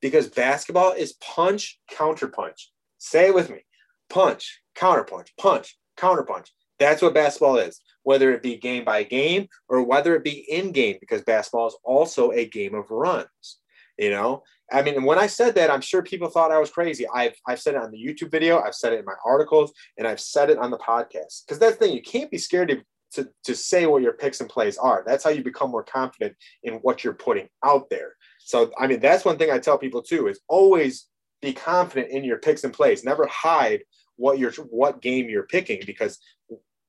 because 0.00 0.28
basketball 0.28 0.92
is 0.92 1.14
punch, 1.14 1.78
counterpunch. 1.90 2.66
Say 2.98 3.26
it 3.26 3.34
with 3.34 3.50
me 3.50 3.64
punch, 4.10 4.62
counterpunch, 4.76 5.28
punch, 5.38 5.76
counterpunch. 5.96 6.48
That's 6.78 7.02
what 7.02 7.14
basketball 7.14 7.58
is, 7.58 7.80
whether 8.02 8.32
it 8.32 8.42
be 8.42 8.56
game 8.56 8.84
by 8.84 9.02
game 9.02 9.48
or 9.68 9.82
whether 9.82 10.14
it 10.14 10.24
be 10.24 10.46
in 10.50 10.72
game, 10.72 10.96
because 11.00 11.22
basketball 11.22 11.66
is 11.68 11.76
also 11.84 12.30
a 12.32 12.46
game 12.46 12.74
of 12.74 12.90
runs. 12.90 13.58
You 13.98 14.10
know, 14.10 14.44
I 14.70 14.82
mean, 14.82 15.02
when 15.02 15.18
I 15.18 15.26
said 15.26 15.56
that, 15.56 15.70
I'm 15.70 15.80
sure 15.80 16.02
people 16.02 16.28
thought 16.28 16.52
I 16.52 16.58
was 16.58 16.70
crazy. 16.70 17.04
I've, 17.12 17.34
I've 17.48 17.60
said 17.60 17.74
it 17.74 17.82
on 17.82 17.90
the 17.90 17.98
YouTube 17.98 18.30
video, 18.30 18.60
I've 18.60 18.74
said 18.74 18.92
it 18.92 19.00
in 19.00 19.04
my 19.04 19.14
articles, 19.24 19.72
and 19.96 20.06
I've 20.06 20.20
said 20.20 20.50
it 20.50 20.58
on 20.58 20.70
the 20.70 20.78
podcast. 20.78 21.44
Because 21.44 21.58
that's 21.58 21.76
the 21.76 21.86
thing, 21.86 21.96
you 21.96 22.02
can't 22.02 22.30
be 22.30 22.38
scared 22.38 22.68
to, 22.68 22.82
to, 23.14 23.28
to 23.44 23.56
say 23.56 23.86
what 23.86 24.02
your 24.02 24.12
picks 24.12 24.40
and 24.40 24.48
plays 24.48 24.78
are. 24.78 25.02
That's 25.04 25.24
how 25.24 25.30
you 25.30 25.42
become 25.42 25.70
more 25.70 25.82
confident 25.82 26.36
in 26.62 26.74
what 26.74 27.02
you're 27.02 27.14
putting 27.14 27.48
out 27.64 27.90
there. 27.90 28.12
So, 28.38 28.70
I 28.78 28.86
mean, 28.86 29.00
that's 29.00 29.24
one 29.24 29.36
thing 29.36 29.50
I 29.50 29.58
tell 29.58 29.78
people 29.78 30.02
too 30.02 30.28
is 30.28 30.40
always 30.48 31.08
be 31.42 31.52
confident 31.52 32.10
in 32.10 32.24
your 32.24 32.38
picks 32.38 32.64
and 32.64 32.72
plays. 32.72 33.04
Never 33.04 33.26
hide 33.26 33.82
what 34.16 34.38
you're 34.38 34.52
what 34.52 35.00
game 35.00 35.28
you're 35.28 35.46
picking 35.46 35.80
because 35.86 36.18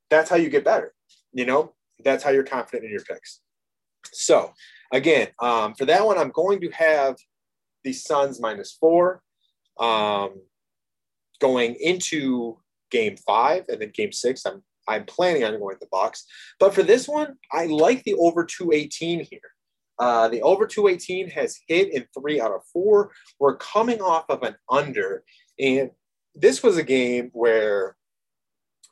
that's 0.10 0.30
how 0.30 0.36
you 0.36 0.50
get 0.50 0.64
better. 0.64 0.94
You 1.34 1.46
know, 1.46 1.74
that's 2.04 2.24
how 2.24 2.32
you're 2.32 2.44
confident 2.44 2.86
in 2.86 2.92
your 2.92 3.04
picks. 3.04 3.42
So, 4.12 4.54
again, 4.94 5.30
um, 5.40 5.76
for 5.76 5.86
that 5.86 6.06
one, 6.06 6.18
I'm 6.18 6.32
going 6.32 6.62
to 6.62 6.70
have 6.72 7.16
the 7.84 7.94
Suns 7.94 8.40
minus 8.40 8.74
four 8.74 9.22
um, 9.80 10.42
going 11.40 11.76
into 11.80 12.58
game 12.92 13.16
five 13.18 13.66
and 13.70 13.82
then 13.82 13.92
game 13.94 14.12
six. 14.12 14.46
I'm 14.46 14.64
I'm 14.88 15.06
planning 15.06 15.44
on 15.44 15.60
going 15.60 15.78
the 15.80 15.88
Bucks, 15.92 16.26
but 16.60 16.74
for 16.74 16.82
this 16.82 17.08
one, 17.08 17.36
I 17.52 17.68
like 17.68 18.04
the 18.04 18.16
over 18.16 18.44
218 18.44 19.24
here. 19.24 19.40
Uh, 20.00 20.30
the 20.30 20.42
over 20.42 20.66
218 20.66 21.30
has 21.30 21.60
hit 21.68 21.94
in 21.94 22.06
three 22.18 22.40
out 22.40 22.52
of 22.52 22.62
four. 22.72 23.12
We're 23.40 23.58
coming 23.58 24.02
off 24.02 24.26
of 24.30 24.42
an 24.44 24.56
under. 24.70 25.24
And 25.60 25.92
this 26.34 26.64
was 26.64 26.78
a 26.78 26.84
game 26.84 27.30
where 27.34 27.98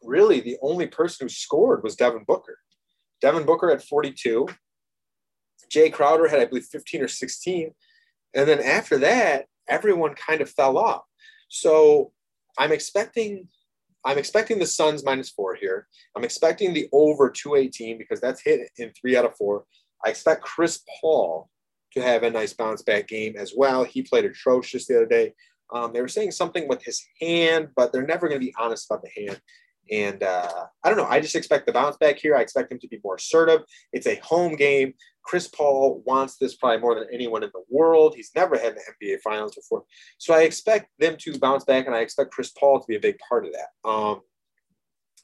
really 0.08 0.40
the 0.40 0.58
only 0.62 0.88
person 0.88 1.26
who 1.26 1.30
scored 1.30 1.84
was 1.84 1.96
Devin 1.96 2.24
Booker. 2.26 2.58
Devin 3.22 3.46
Booker 3.46 3.70
had 3.70 3.84
42. 3.84 4.48
Jae 5.72 5.92
Crowder 5.92 6.28
had, 6.28 6.40
I 6.40 6.46
believe, 6.46 6.66
15 6.66 7.04
or 7.04 7.08
16. 7.08 7.72
And 8.34 8.48
then 8.48 8.62
after 8.62 8.98
that, 9.00 9.46
everyone 9.68 10.16
kind 10.16 10.42
of 10.42 10.50
fell 10.50 10.78
off. 10.78 11.04
So 11.50 12.12
I'm 12.58 12.72
expecting 12.72 13.48
I'm 14.06 14.18
expecting 14.18 14.58
the 14.58 14.66
Suns 14.66 15.04
minus 15.04 15.30
four 15.30 15.56
here. 15.56 15.88
I'm 16.16 16.24
expecting 16.24 16.74
the 16.74 16.88
over 16.94 17.30
218 17.30 17.98
because 17.98 18.22
that's 18.22 18.42
hit 18.42 18.70
in 18.78 18.92
three 18.92 19.18
out 19.18 19.26
of 19.26 19.36
four. 19.36 19.66
I 20.06 20.10
expect 20.12 20.44
Chris 20.44 20.82
Paul 21.02 21.50
to 21.94 22.02
have 22.02 22.24
a 22.24 22.30
nice 22.30 22.54
bounce 22.54 22.84
back 22.84 23.10
game 23.10 23.36
as 23.38 23.54
well. 23.58 23.84
He 23.84 24.02
played 24.04 24.24
atrocious 24.24 24.88
the 24.88 24.96
other 24.96 25.08
day. 25.08 25.34
Um, 25.74 25.92
they 25.92 26.02
were 26.02 26.08
saying 26.08 26.32
something 26.32 26.70
with 26.70 26.82
his 26.84 27.04
hand, 27.20 27.70
but 27.76 27.92
they're 27.92 28.06
never 28.06 28.30
going 28.30 28.40
to 28.40 28.46
be 28.46 28.56
honest 28.58 28.90
about 28.90 29.04
the 29.04 29.26
hand. 29.26 29.42
And 29.92 30.24
uh, 30.24 30.66
I 30.84 30.90
don't 30.90 30.98
know. 30.98 31.08
I 31.08 31.20
just 31.20 31.36
expect 31.36 31.66
the 31.66 31.74
bounce 31.74 31.98
back 31.98 32.18
here. 32.18 32.36
I 32.36 32.42
expect 32.42 32.72
him 32.72 32.80
to 32.80 32.88
be 32.88 33.00
more 33.04 33.16
assertive. 33.16 33.62
It's 33.94 34.08
a 34.08 34.16
home 34.16 34.56
game. 34.56 34.94
Chris 35.24 35.48
Paul 35.48 36.02
wants 36.06 36.38
this 36.38 36.56
probably 36.56 36.80
more 36.80 36.96
than 36.96 37.08
anyone 37.12 37.44
in 37.44 37.50
the 37.54 37.64
world. 37.70 38.16
He's 38.16 38.32
never 38.34 38.58
had 38.58 38.74
an 38.74 38.82
NBA 39.02 39.20
Finals 39.22 39.56
before, 39.56 39.84
so 40.18 40.34
I 40.34 40.44
expect 40.44 40.90
them 41.00 41.18
to 41.20 41.38
bounce 41.38 41.66
back, 41.66 41.86
and 41.86 41.94
I 41.94 42.00
expect 42.00 42.32
Chris 42.32 42.52
Paul 42.58 42.80
to 42.80 42.88
be 42.88 42.96
a 42.96 43.00
big 43.00 43.18
part 43.28 43.46
of 43.46 43.52
that. 43.52 43.90
Um, 43.90 44.22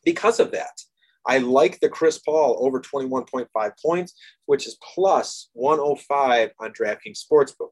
because 0.03 0.41
of 0.41 0.51
that, 0.51 0.77
I 1.25 1.37
like 1.37 1.79
the 1.79 1.87
Chris 1.87 2.19
Paul 2.19 2.57
over 2.59 2.81
21.5 2.81 3.71
points, 3.81 4.13
which 4.45 4.67
is 4.67 4.77
plus 4.93 5.49
105 5.53 6.51
on 6.59 6.73
DraftKings 6.73 7.23
Sportsbook. 7.23 7.69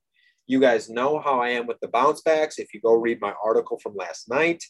You 0.47 0.59
guys 0.59 0.89
know 0.89 1.19
how 1.19 1.39
I 1.39 1.49
am 1.49 1.67
with 1.67 1.79
the 1.81 1.89
bounce 1.89 2.21
backs. 2.21 2.59
If 2.59 2.73
you 2.73 2.81
go 2.81 2.93
read 2.93 3.19
my 3.21 3.33
article 3.43 3.77
from 3.79 3.95
last 3.95 4.29
night, 4.29 4.63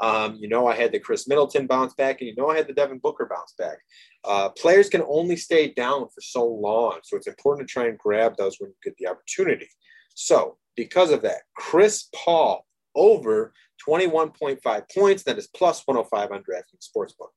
um, 0.00 0.36
you 0.40 0.48
know 0.48 0.66
I 0.66 0.74
had 0.74 0.92
the 0.92 1.00
Khris 1.00 1.28
Middleton 1.28 1.66
bounce 1.66 1.94
back, 1.94 2.20
and 2.20 2.28
you 2.28 2.34
know 2.36 2.50
I 2.50 2.56
had 2.56 2.68
the 2.68 2.72
Devin 2.72 2.98
Booker 2.98 3.26
bounce 3.28 3.54
back. 3.58 3.78
Uh, 4.24 4.48
players 4.50 4.88
can 4.88 5.02
only 5.02 5.36
stay 5.36 5.72
down 5.72 6.08
for 6.08 6.20
so 6.20 6.46
long, 6.46 6.98
so 7.02 7.16
it's 7.16 7.26
important 7.26 7.68
to 7.68 7.72
try 7.72 7.86
and 7.86 7.98
grab 7.98 8.36
those 8.36 8.56
when 8.58 8.70
you 8.70 8.76
get 8.84 8.96
the 8.98 9.08
opportunity. 9.08 9.68
So, 10.14 10.56
because 10.76 11.10
of 11.10 11.22
that, 11.22 11.42
Chris 11.56 12.08
Paul 12.14 12.64
over 12.94 13.52
21.5 13.88 14.82
points, 14.92 15.22
that 15.24 15.38
is 15.38 15.46
plus 15.48 15.82
105 15.86 16.32
on 16.32 16.38
DraftKings 16.38 16.88
Sportsbook. 16.88 17.28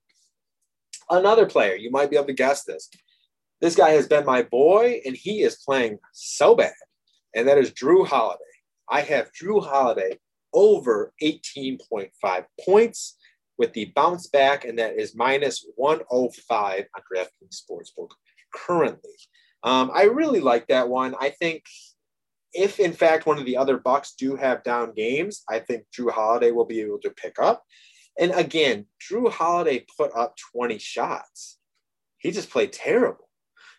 Another 1.09 1.45
player, 1.45 1.75
you 1.75 1.91
might 1.91 2.09
be 2.09 2.15
able 2.15 2.27
to 2.27 2.33
guess 2.33 2.63
this. 2.63 2.89
This 3.59 3.75
guy 3.75 3.91
has 3.91 4.07
been 4.07 4.25
my 4.25 4.43
boy, 4.43 5.01
and 5.05 5.15
he 5.15 5.41
is 5.41 5.57
playing 5.63 5.99
so 6.13 6.55
bad, 6.55 6.73
and 7.35 7.47
that 7.47 7.57
is 7.57 7.71
Jrue 7.71 8.07
Holiday. 8.07 8.39
I 8.89 9.01
have 9.01 9.31
Jrue 9.31 9.65
Holiday 9.65 10.19
over 10.53 11.13
18.5 11.21 12.45
points 12.65 13.17
with 13.57 13.73
the 13.73 13.91
bounce 13.95 14.27
back, 14.27 14.65
and 14.65 14.79
that 14.79 14.97
is 14.97 15.15
minus 15.15 15.65
105 15.75 16.85
on 16.95 17.01
DraftKings 17.13 17.61
Sportsbook. 17.61 18.09
currently. 18.53 19.15
Um, 19.63 19.91
I 19.93 20.03
really 20.03 20.39
like 20.41 20.67
that 20.67 20.89
one. 20.89 21.15
I 21.19 21.29
think 21.29 21.63
if 22.53 22.79
in 22.79 22.91
fact 22.91 23.25
one 23.25 23.37
of 23.37 23.45
the 23.45 23.57
other 23.57 23.77
Bucks 23.77 24.13
do 24.13 24.35
have 24.35 24.63
down 24.63 24.93
games, 24.93 25.43
I 25.49 25.59
think 25.59 25.85
Jrue 25.97 26.11
Holiday 26.11 26.51
will 26.51 26.65
be 26.65 26.81
able 26.81 26.99
to 26.99 27.11
pick 27.11 27.39
up. 27.39 27.63
And 28.19 28.31
again, 28.31 28.87
Jrue 29.01 29.31
Holiday 29.31 29.85
put 29.97 30.11
up 30.15 30.35
20 30.53 30.77
shots. 30.77 31.59
He 32.17 32.31
just 32.31 32.49
played 32.49 32.73
terrible. 32.73 33.29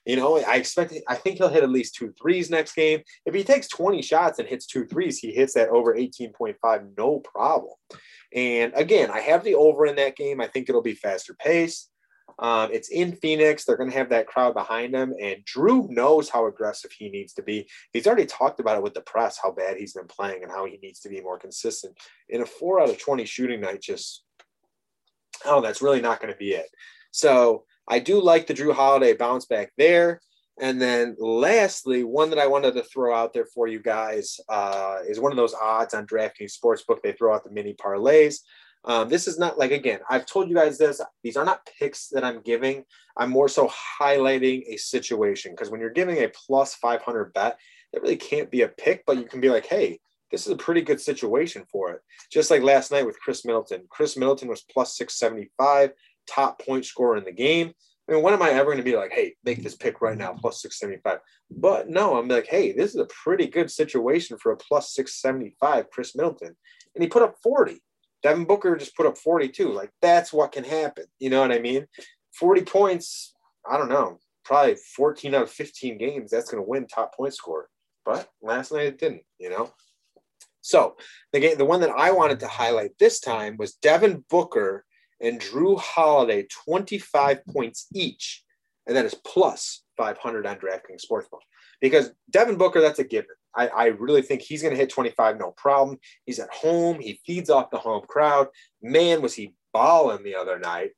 You 0.04 0.16
know, 0.16 0.38
I 0.38 0.56
expect, 0.56 0.94
I 1.08 1.14
think 1.14 1.38
he'll 1.38 1.48
hit 1.48 1.62
at 1.62 1.70
least 1.70 1.94
two 1.94 2.12
threes 2.20 2.50
next 2.50 2.74
game. 2.74 3.02
If 3.24 3.34
he 3.34 3.44
takes 3.44 3.68
20 3.68 4.02
shots 4.02 4.38
and 4.38 4.48
hits 4.48 4.66
two 4.66 4.84
threes, 4.84 5.18
he 5.18 5.32
hits 5.32 5.54
that 5.54 5.68
over 5.68 5.94
18.5, 5.94 6.96
no 6.96 7.20
problem. 7.20 7.74
And 8.34 8.72
again, 8.74 9.10
I 9.10 9.20
have 9.20 9.44
the 9.44 9.54
over 9.54 9.86
in 9.86 9.96
that 9.96 10.16
game. 10.16 10.40
I 10.40 10.48
think 10.48 10.68
it'll 10.68 10.82
be 10.82 10.94
faster 10.94 11.34
pace. 11.34 11.88
Um, 12.38 12.70
it's 12.72 12.88
in 12.88 13.12
Phoenix. 13.12 13.64
They're 13.64 13.76
going 13.76 13.90
to 13.90 13.96
have 13.96 14.08
that 14.10 14.26
crowd 14.26 14.54
behind 14.54 14.94
them. 14.94 15.14
And 15.20 15.44
Jrue 15.44 15.88
knows 15.90 16.28
how 16.28 16.46
aggressive 16.46 16.90
he 16.90 17.08
needs 17.08 17.34
to 17.34 17.42
be. 17.42 17.68
He's 17.92 18.06
already 18.06 18.26
talked 18.26 18.58
about 18.58 18.76
it 18.76 18.82
with 18.82 18.94
the 18.94 19.02
press, 19.02 19.38
how 19.40 19.52
bad 19.52 19.76
he's 19.76 19.92
been 19.92 20.06
playing 20.06 20.42
and 20.42 20.50
how 20.50 20.64
he 20.64 20.78
needs 20.82 21.00
to 21.00 21.08
be 21.08 21.20
more 21.20 21.38
consistent. 21.38 21.96
In 22.28 22.42
a 22.42 22.46
four 22.46 22.80
out 22.80 22.90
of 22.90 22.98
20 22.98 23.24
shooting 23.26 23.60
night, 23.60 23.82
just, 23.82 24.24
oh, 25.44 25.60
that's 25.60 25.82
really 25.82 26.00
not 26.00 26.20
going 26.20 26.32
to 26.32 26.38
be 26.38 26.52
it. 26.52 26.66
So 27.10 27.64
I 27.88 27.98
do 27.98 28.20
like 28.20 28.46
the 28.46 28.54
Jrue 28.54 28.74
Holiday 28.74 29.14
bounce 29.14 29.46
back 29.46 29.72
there. 29.76 30.20
And 30.60 30.80
then 30.80 31.16
lastly, 31.18 32.04
one 32.04 32.30
that 32.30 32.38
I 32.38 32.46
wanted 32.46 32.74
to 32.74 32.82
throw 32.82 33.14
out 33.14 33.32
there 33.32 33.46
for 33.46 33.66
you 33.66 33.80
guys 33.80 34.38
uh, 34.48 34.98
is 35.08 35.18
one 35.18 35.32
of 35.32 35.36
those 35.36 35.54
odds 35.54 35.94
on 35.94 36.06
DraftKings 36.06 36.56
Sportsbook. 36.56 37.02
They 37.02 37.12
throw 37.12 37.34
out 37.34 37.44
the 37.44 37.50
mini 37.50 37.74
parlays. 37.74 38.40
Um, 38.84 39.08
this 39.08 39.28
is 39.28 39.38
not 39.38 39.58
like, 39.58 39.70
again, 39.70 40.00
I've 40.10 40.26
told 40.26 40.48
you 40.48 40.56
guys 40.56 40.76
this. 40.76 41.00
These 41.22 41.36
are 41.36 41.44
not 41.44 41.68
picks 41.78 42.08
that 42.08 42.24
I'm 42.24 42.42
giving. 42.42 42.84
I'm 43.16 43.30
more 43.30 43.48
so 43.48 43.70
highlighting 44.00 44.64
a 44.68 44.76
situation 44.76 45.52
because 45.52 45.70
when 45.70 45.80
you're 45.80 45.90
giving 45.90 46.18
a 46.18 46.28
plus 46.46 46.74
500 46.74 47.32
bet, 47.32 47.58
it 47.92 48.02
really 48.02 48.16
can't 48.16 48.50
be 48.50 48.62
a 48.62 48.68
pick, 48.68 49.04
but 49.06 49.18
you 49.18 49.24
can 49.24 49.40
be 49.40 49.50
like, 49.50 49.66
hey, 49.66 50.00
this 50.30 50.46
is 50.46 50.52
a 50.52 50.56
pretty 50.56 50.80
good 50.80 51.00
situation 51.00 51.64
for 51.70 51.92
it. 51.92 52.00
Just 52.30 52.50
like 52.50 52.62
last 52.62 52.90
night 52.90 53.06
with 53.06 53.20
Khris 53.20 53.44
Middleton. 53.44 53.82
Khris 53.90 54.16
Middleton 54.16 54.48
was 54.48 54.62
plus 54.62 54.96
675 54.96 55.92
top 56.26 56.60
point 56.60 56.84
scorer 56.84 57.16
in 57.16 57.24
the 57.24 57.32
game. 57.32 57.72
I 58.08 58.12
mean, 58.12 58.22
when 58.22 58.34
am 58.34 58.42
I 58.42 58.50
ever 58.50 58.64
going 58.64 58.78
to 58.78 58.82
be 58.82 58.96
like, 58.96 59.12
hey, 59.12 59.34
make 59.44 59.62
this 59.62 59.76
pick 59.76 60.00
right 60.00 60.18
now, 60.18 60.32
plus 60.32 60.60
675? 60.62 61.20
But 61.50 61.88
no, 61.88 62.16
I'm 62.16 62.28
like, 62.28 62.46
hey, 62.46 62.72
this 62.72 62.90
is 62.90 63.00
a 63.00 63.06
pretty 63.06 63.46
good 63.46 63.70
situation 63.70 64.38
for 64.38 64.52
a 64.52 64.56
plus 64.56 64.92
675 64.94 65.90
Khris 65.90 66.16
Middleton. 66.16 66.56
And 66.94 67.02
he 67.02 67.08
put 67.08 67.22
up 67.22 67.36
40. 67.42 67.80
Devin 68.22 68.44
Booker 68.44 68.76
just 68.76 68.96
put 68.96 69.06
up 69.06 69.18
42. 69.18 69.72
Like, 69.72 69.90
that's 70.00 70.32
what 70.32 70.52
can 70.52 70.64
happen. 70.64 71.04
You 71.18 71.30
know 71.30 71.40
what 71.40 71.52
I 71.52 71.58
mean? 71.58 71.86
40 72.34 72.62
points, 72.62 73.34
I 73.68 73.76
don't 73.76 73.88
know, 73.88 74.18
probably 74.44 74.76
14 74.96 75.34
out 75.34 75.42
of 75.42 75.50
15 75.50 75.98
games, 75.98 76.30
that's 76.30 76.50
going 76.50 76.62
to 76.62 76.68
win 76.68 76.86
top 76.86 77.14
point 77.14 77.34
scorer. 77.34 77.68
But 78.04 78.28
last 78.42 78.72
night 78.72 78.86
it 78.86 78.98
didn't, 78.98 79.22
you 79.38 79.50
know? 79.50 79.72
So 80.60 80.96
the 81.32 81.40
game, 81.40 81.58
the 81.58 81.64
one 81.64 81.80
that 81.80 81.90
I 81.90 82.12
wanted 82.12 82.40
to 82.40 82.48
highlight 82.48 82.92
this 82.98 83.20
time 83.20 83.56
was 83.58 83.74
Devin 83.74 84.24
Booker 84.30 84.84
and 85.22 85.40
Jrue 85.40 85.78
Holiday 85.78 86.46
25 86.66 87.46
points 87.46 87.86
each, 87.94 88.44
and 88.86 88.96
that 88.96 89.04
is 89.04 89.14
plus 89.14 89.82
500 89.96 90.46
on 90.46 90.56
DraftKings 90.56 91.04
Sportsbook. 91.10 91.40
Because 91.80 92.12
Devin 92.30 92.56
Booker, 92.56 92.80
that's 92.80 92.98
a 92.98 93.04
given. 93.04 93.34
I, 93.54 93.68
I 93.68 93.86
really 93.86 94.22
think 94.22 94.40
he's 94.40 94.62
going 94.62 94.74
to 94.74 94.80
hit 94.80 94.90
25, 94.90 95.38
no 95.38 95.52
problem. 95.56 95.98
He's 96.26 96.38
at 96.38 96.52
home. 96.52 97.00
He 97.00 97.20
feeds 97.26 97.50
off 97.50 97.70
the 97.70 97.78
home 97.78 98.04
crowd. 98.08 98.48
Man, 98.82 99.20
was 99.20 99.34
he 99.34 99.54
balling 99.72 100.22
the 100.22 100.36
other 100.36 100.58
night. 100.58 100.90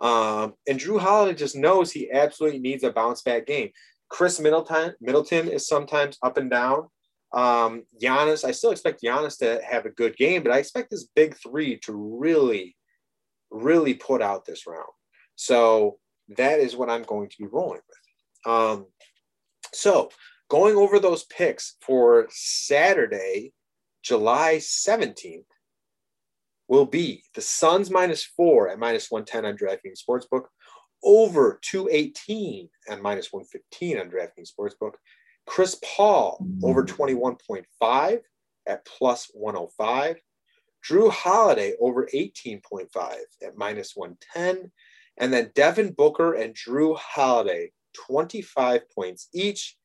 Um, 0.00 0.54
and 0.66 0.78
Jrue 0.78 1.00
Holiday 1.00 1.36
just 1.36 1.56
knows 1.56 1.92
he 1.92 2.10
absolutely 2.10 2.58
needs 2.58 2.84
a 2.84 2.90
bounce 2.90 3.22
back 3.22 3.46
game. 3.46 3.70
Khris 4.08 4.40
Middleton, 4.40 4.94
Middleton 5.00 5.48
is 5.48 5.68
sometimes 5.68 6.18
up 6.22 6.36
and 6.36 6.50
down. 6.50 6.88
Um, 7.32 7.84
Giannis, 8.02 8.44
I 8.44 8.50
still 8.50 8.72
expect 8.72 9.02
Giannis 9.02 9.38
to 9.38 9.60
have 9.64 9.86
a 9.86 9.90
good 9.90 10.16
game, 10.16 10.42
but 10.42 10.52
I 10.52 10.58
expect 10.58 10.90
this 10.90 11.08
big 11.14 11.36
three 11.36 11.78
to 11.84 11.92
really 11.92 12.76
really 13.50 13.94
put 13.94 14.22
out 14.22 14.44
this 14.44 14.66
round. 14.66 14.84
So 15.36 15.98
that 16.36 16.60
is 16.60 16.76
what 16.76 16.90
I'm 16.90 17.02
going 17.02 17.28
to 17.28 17.36
be 17.38 17.46
rolling 17.46 17.80
with. 17.88 18.52
Um, 18.52 18.86
so 19.72 20.10
going 20.48 20.76
over 20.76 20.98
those 20.98 21.24
picks 21.24 21.76
for 21.80 22.26
Saturday, 22.30 23.52
July 24.02 24.56
17th, 24.56 25.44
will 26.68 26.86
be 26.86 27.24
the 27.34 27.40
Suns 27.40 27.90
minus 27.90 28.24
four 28.24 28.68
at 28.68 28.78
minus 28.78 29.10
110 29.10 29.44
on 29.44 29.56
DraftKings 29.56 30.00
Sportsbook, 30.08 30.44
over 31.02 31.58
218 31.62 32.68
and 32.88 33.02
minus 33.02 33.32
115 33.32 33.98
on 33.98 34.08
DraftKings 34.08 34.50
Sportsbook. 34.56 34.92
Chris 35.46 35.80
Paul 35.82 36.46
over 36.62 36.84
21.5 36.84 38.20
at 38.66 38.84
plus 38.84 39.30
105. 39.34 40.16
Jrue 40.88 41.10
Holiday 41.10 41.74
over 41.80 42.08
18.5 42.14 42.88
at 43.42 43.56
minus 43.56 43.94
110. 43.94 44.70
And 45.18 45.32
then 45.32 45.52
Devin 45.54 45.92
Booker 45.92 46.34
and 46.34 46.54
Jrue 46.54 46.96
Holiday, 46.96 47.72
25 47.94 48.90
points 48.90 49.28
each 49.34 49.76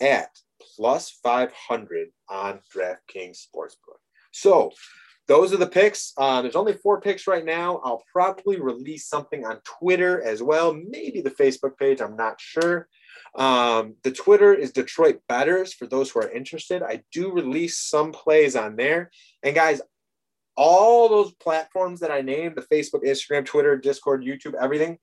at 0.00 0.30
plus 0.76 1.10
500 1.22 2.08
on 2.28 2.60
DraftKings 2.74 3.46
Sportsbook. 3.46 4.00
So 4.32 4.72
those 5.26 5.54
are 5.54 5.58
the 5.58 5.66
picks. 5.66 6.12
Uh, 6.18 6.42
there's 6.42 6.56
only 6.56 6.74
four 6.74 7.00
picks 7.00 7.26
right 7.26 7.44
now. 7.44 7.80
I'll 7.84 8.02
probably 8.12 8.60
release 8.60 9.08
something 9.08 9.44
on 9.44 9.60
Twitter 9.64 10.22
as 10.22 10.42
well, 10.42 10.74
maybe 10.74 11.22
the 11.22 11.30
Facebook 11.30 11.78
page. 11.78 12.02
I'm 12.02 12.16
not 12.16 12.40
sure. 12.40 12.88
Um, 13.36 13.94
the 14.02 14.12
Twitter 14.12 14.52
is 14.52 14.70
Detroit 14.70 15.20
Betters 15.28 15.72
for 15.72 15.86
those 15.86 16.10
who 16.10 16.20
are 16.20 16.30
interested. 16.30 16.82
I 16.82 17.02
do 17.10 17.32
release 17.32 17.78
some 17.78 18.12
plays 18.12 18.54
on 18.54 18.76
there. 18.76 19.10
And 19.42 19.54
guys, 19.54 19.80
all 20.56 21.08
those 21.08 21.32
platforms 21.34 22.00
that 22.00 22.10
I 22.10 22.20
named 22.20 22.56
the 22.56 22.62
Facebook, 22.62 23.04
Instagram, 23.04 23.44
Twitter, 23.44 23.76
Discord, 23.76 24.24
YouTube, 24.24 24.54
everything 24.60 24.98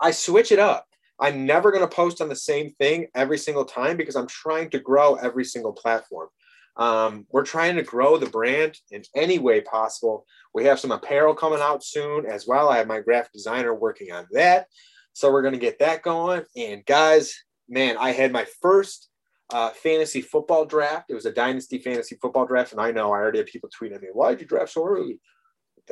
I 0.00 0.10
switch 0.10 0.52
it 0.52 0.58
up. 0.58 0.86
I'm 1.18 1.46
never 1.46 1.70
going 1.70 1.88
to 1.88 1.94
post 1.94 2.20
on 2.20 2.28
the 2.28 2.36
same 2.36 2.70
thing 2.78 3.06
every 3.14 3.38
single 3.38 3.64
time 3.64 3.96
because 3.96 4.16
I'm 4.16 4.26
trying 4.26 4.70
to 4.70 4.78
grow 4.78 5.14
every 5.14 5.44
single 5.44 5.72
platform. 5.72 6.28
Um, 6.76 7.26
we're 7.30 7.44
trying 7.44 7.76
to 7.76 7.82
grow 7.82 8.18
the 8.18 8.28
brand 8.28 8.78
in 8.90 9.02
any 9.14 9.38
way 9.38 9.62
possible. 9.62 10.26
We 10.52 10.64
have 10.64 10.78
some 10.78 10.92
apparel 10.92 11.34
coming 11.34 11.60
out 11.60 11.82
soon 11.82 12.26
as 12.26 12.46
well. 12.46 12.68
I 12.68 12.76
have 12.76 12.86
my 12.86 13.00
graphic 13.00 13.32
designer 13.32 13.74
working 13.74 14.12
on 14.12 14.26
that. 14.32 14.66
So 15.14 15.32
we're 15.32 15.42
going 15.42 15.54
to 15.54 15.60
get 15.60 15.78
that 15.78 16.02
going. 16.02 16.42
And 16.54 16.84
guys, 16.84 17.34
man, 17.66 17.96
I 17.96 18.12
had 18.12 18.30
my 18.30 18.46
first 18.60 19.08
uh, 19.52 19.70
fantasy 19.70 20.20
football 20.20 20.64
draft. 20.64 21.10
It 21.10 21.14
was 21.14 21.26
a 21.26 21.32
dynasty 21.32 21.78
fantasy 21.78 22.16
football 22.20 22.46
draft, 22.46 22.72
and 22.72 22.80
I 22.80 22.90
know 22.90 23.12
I 23.12 23.18
already 23.18 23.38
had 23.38 23.46
people 23.46 23.70
tweeting 23.70 24.00
me, 24.02 24.08
"Why 24.12 24.30
did 24.30 24.40
you 24.40 24.46
draft 24.46 24.72
so 24.72 24.86
early?" 24.86 25.20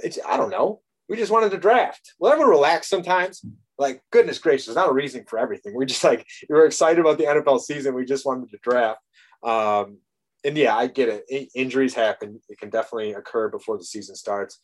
It's, 0.03 0.19
I 0.27 0.37
don't 0.37 0.51
know. 0.51 0.81
We 1.09 1.17
just 1.17 1.31
wanted 1.31 1.51
to 1.51 1.59
draft. 1.59 2.14
We'll 2.19 2.33
ever 2.33 2.47
relax 2.47 2.88
sometimes. 2.88 3.45
Like 3.77 4.03
goodness 4.11 4.38
gracious, 4.38 4.67
there's 4.67 4.77
not 4.77 4.90
a 4.90 4.95
reason 4.95 5.25
for 5.29 5.38
everything. 5.38 5.75
We 5.77 5.87
just 5.87 6.05
like 6.05 6.27
we 6.49 6.55
were 6.57 6.67
excited 6.67 6.99
about 6.99 7.19
the 7.19 7.25
NFL 7.25 7.61
season. 7.61 7.95
We 7.95 8.05
just 8.05 8.27
wanted 8.27 8.51
to 8.51 8.59
draft. 8.62 9.01
Um, 9.43 9.99
and 10.45 10.57
yeah, 10.57 10.77
I 10.77 10.87
get 10.87 11.09
it. 11.09 11.25
In- 11.29 11.49
injuries 11.55 11.95
happen. 11.95 12.40
It 12.49 12.59
can 12.59 12.71
definitely 12.71 13.12
occur 13.12 13.49
before 13.49 13.79
the 13.79 13.85
season 13.85 14.14
starts. 14.14 14.61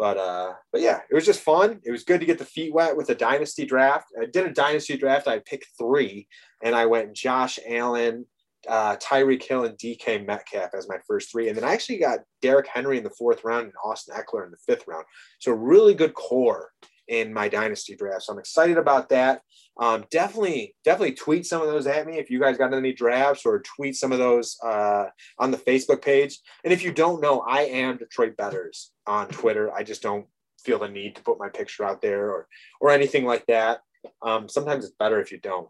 But 0.00 0.16
uh, 0.16 0.54
but 0.72 0.80
yeah, 0.80 1.00
it 1.10 1.14
was 1.14 1.26
just 1.26 1.42
fun. 1.42 1.78
It 1.84 1.90
was 1.90 2.04
good 2.04 2.20
to 2.20 2.26
get 2.26 2.38
the 2.38 2.44
feet 2.46 2.72
wet 2.72 2.96
with 2.96 3.10
a 3.10 3.14
dynasty 3.14 3.66
draft. 3.66 4.06
I 4.18 4.24
did 4.24 4.46
a 4.46 4.50
dynasty 4.50 4.96
draft. 4.96 5.28
I 5.28 5.40
picked 5.40 5.66
three, 5.76 6.26
and 6.62 6.74
I 6.74 6.86
went 6.86 7.14
Josh 7.14 7.58
Allen, 7.68 8.24
uh, 8.66 8.96
Tyreek 8.96 9.42
Hill, 9.42 9.66
and 9.66 9.76
DK 9.76 10.26
Metcalf 10.26 10.70
as 10.72 10.88
my 10.88 10.96
first 11.06 11.30
three. 11.30 11.48
And 11.48 11.56
then 11.56 11.64
I 11.64 11.74
actually 11.74 11.98
got 11.98 12.20
Derrick 12.40 12.66
Henry 12.72 12.96
in 12.96 13.04
the 13.04 13.10
fourth 13.10 13.44
round 13.44 13.64
and 13.64 13.74
Austin 13.84 14.16
Ekeler 14.16 14.46
in 14.46 14.50
the 14.50 14.56
fifth 14.66 14.88
round. 14.88 15.04
So 15.38 15.52
really 15.52 15.92
good 15.92 16.14
core 16.14 16.70
in 17.10 17.34
my 17.34 17.48
dynasty 17.48 17.96
draft. 17.96 18.22
So 18.22 18.32
I'm 18.32 18.38
excited 18.38 18.78
about 18.78 19.08
that. 19.10 19.42
Um, 19.78 20.04
definitely, 20.10 20.76
definitely 20.84 21.14
tweet 21.14 21.44
some 21.44 21.60
of 21.60 21.68
those 21.68 21.86
at 21.86 22.06
me 22.06 22.18
if 22.18 22.30
you 22.30 22.40
guys 22.40 22.56
got 22.56 22.72
any 22.72 22.92
drafts 22.92 23.44
or 23.44 23.60
tweet 23.60 23.96
some 23.96 24.12
of 24.12 24.18
those 24.18 24.56
uh, 24.64 25.06
on 25.38 25.50
the 25.50 25.56
Facebook 25.56 26.02
page. 26.02 26.38
And 26.64 26.72
if 26.72 26.84
you 26.84 26.92
don't 26.92 27.20
know, 27.20 27.40
I 27.40 27.62
am 27.62 27.98
Detroit 27.98 28.36
Betters 28.36 28.92
on 29.06 29.26
Twitter. 29.28 29.72
I 29.72 29.82
just 29.82 30.02
don't 30.02 30.26
feel 30.62 30.78
the 30.78 30.88
need 30.88 31.16
to 31.16 31.22
put 31.22 31.38
my 31.38 31.48
picture 31.48 31.84
out 31.84 32.00
there 32.00 32.30
or 32.30 32.46
or 32.80 32.90
anything 32.90 33.24
like 33.24 33.44
that. 33.46 33.80
Um, 34.22 34.48
sometimes 34.48 34.84
it's 34.84 34.94
better 34.98 35.20
if 35.20 35.32
you 35.32 35.38
don't. 35.38 35.68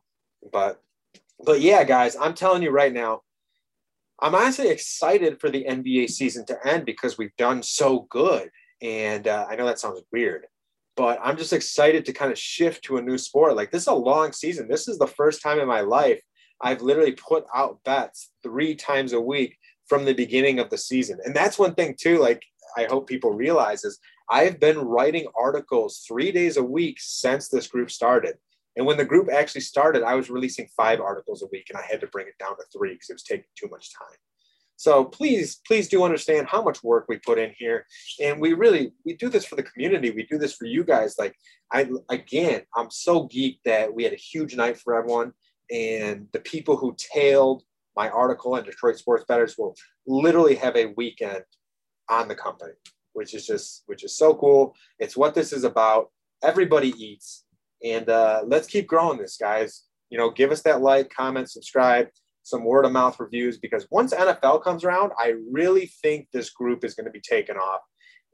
But 0.53 0.83
but 1.45 1.61
yeah, 1.61 1.85
guys, 1.85 2.17
I'm 2.17 2.35
telling 2.35 2.63
you 2.63 2.71
right 2.71 2.93
now, 2.93 3.23
I'm 4.21 4.35
honestly 4.35 4.69
excited 4.69 5.41
for 5.41 5.49
the 5.49 5.65
NBA 5.65 6.11
season 6.11 6.45
to 6.47 6.67
end 6.67 6.85
because 6.85 7.17
we've 7.17 7.37
done 7.37 7.63
so 7.63 8.07
good. 8.11 8.51
And 8.83 9.29
uh, 9.29 9.47
I 9.49 9.57
know 9.57 9.67
that 9.67 9.79
sounds 9.79 10.03
weird, 10.13 10.47
but 11.01 11.19
I'm 11.25 11.39
just 11.39 11.55
excited 11.55 12.05
to 12.05 12.13
kind 12.13 12.31
of 12.31 12.39
shift 12.39 12.85
to 12.85 12.99
a 12.99 13.03
new 13.03 13.17
sport. 13.17 13.57
Like 13.57 13.71
this 13.71 13.85
is 13.85 13.89
a 13.89 13.95
long 13.95 14.33
season. 14.33 14.69
This 14.69 14.87
is 14.87 14.99
the 14.99 15.07
first 15.07 15.41
time 15.41 15.59
in 15.59 15.67
my 15.67 15.81
life 15.81 16.21
I've 16.61 16.83
literally 16.83 17.13
put 17.13 17.47
out 17.55 17.83
bets 17.87 18.33
three 18.43 18.75
times 18.75 19.15
a 19.15 19.21
week 19.21 19.57
from 19.89 20.05
the 20.05 20.13
beginning 20.13 20.59
of 20.59 20.69
the 20.69 20.77
season. 20.77 21.19
And 21.25 21.35
that's 21.35 21.59
one 21.59 21.75
thing 21.75 21.97
too. 21.99 22.19
Like 22.19 22.43
I 22.77 22.85
hope 22.85 23.07
people 23.07 23.33
realize 23.33 23.83
is 23.83 23.99
I've 24.29 24.61
been 24.61 24.77
writing 24.77 25.27
articles 25.35 26.05
three 26.07 26.33
days 26.33 26.59
a 26.59 26.63
week 26.63 26.99
since 27.01 27.49
this 27.49 27.67
group 27.67 27.91
started. 27.91 28.35
And 28.77 28.85
when 28.85 28.99
the 28.99 29.05
group 29.07 29.31
actually 29.33 29.63
started, 29.63 30.03
I 30.03 30.17
was 30.17 30.29
releasing 30.29 30.69
five 30.77 31.01
articles 31.01 31.43
a 31.43 31.49
week 31.51 31.69
and 31.71 31.79
I 31.79 31.87
had 31.91 32.03
to 32.03 32.09
bring 32.09 32.27
it 32.27 32.37
down 32.39 32.59
to 32.59 32.65
three 32.77 32.93
because 32.93 33.09
it 33.09 33.15
was 33.15 33.23
taking 33.23 33.47
too 33.59 33.69
much 33.71 33.89
time. 33.95 34.19
So 34.81 35.05
please, 35.05 35.61
please 35.67 35.89
do 35.89 36.05
understand 36.05 36.47
how 36.47 36.63
much 36.63 36.83
work 36.83 37.05
we 37.07 37.19
put 37.19 37.39
in 37.39 37.53
here. 37.59 37.85
And 38.19 38.41
we 38.41 38.55
really, 38.55 38.95
we 39.05 39.13
do 39.13 39.29
this 39.29 39.45
for 39.45 39.55
the 39.55 39.63
community. 39.63 40.11
We 40.11 40.23
do 40.23 40.39
this 40.39 40.55
for 40.55 40.65
you 40.65 40.85
guys. 40.85 41.17
Like 41.19 41.37
I, 41.71 41.87
again, 42.09 42.63
I'm 42.75 42.91
so 42.91 43.29
geeked 43.29 43.59
that 43.67 43.93
we 43.93 44.05
had 44.05 44.15
a 44.15 44.17
huge 44.17 44.57
night 44.57 44.79
for 44.79 44.95
everyone. 44.95 45.35
And 45.71 46.29
the 46.33 46.41
people 46.41 46.79
who 46.79 46.97
tailed 46.97 47.63
my 47.95 48.09
article 48.09 48.57
in 48.57 48.65
Detroit 48.65 48.97
Sports 48.97 49.27
Betters 49.29 49.59
will 49.59 49.77
literally 50.07 50.55
have 50.55 50.77
a 50.77 50.95
weekend 50.97 51.43
on 52.09 52.27
the 52.27 52.35
company, 52.35 52.73
which 53.13 53.35
is 53.35 53.47
just, 53.47 53.83
which 53.85 54.03
is 54.03 54.17
so 54.17 54.33
cool. 54.33 54.75
It's 54.99 55.15
what 55.15 55.35
this 55.35 55.53
is 55.53 55.65
about. 55.65 56.11
Everybody 56.43 56.95
eats. 56.97 57.45
And 57.85 58.09
uh, 58.09 58.45
let's 58.47 58.67
keep 58.67 58.87
growing 58.87 59.19
this, 59.19 59.37
guys. 59.37 59.83
You 60.09 60.17
know, 60.17 60.31
give 60.31 60.51
us 60.51 60.63
that 60.63 60.81
like, 60.81 61.11
comment, 61.11 61.51
subscribe 61.51 62.09
some 62.51 62.65
word 62.65 62.85
of 62.85 62.93
mouth 62.93 63.19
reviews 63.19 63.59
because 63.59 63.87
once 63.91 64.13
NFL 64.13 64.63
comes 64.63 64.85
around, 64.85 65.13
I 65.19 65.35
really 65.51 65.87
think 65.87 66.29
this 66.33 66.51
group 66.51 66.85
is 66.85 66.95
going 66.95 67.07
to 67.07 67.11
be 67.11 67.21
taken 67.21 67.57
off 67.57 67.81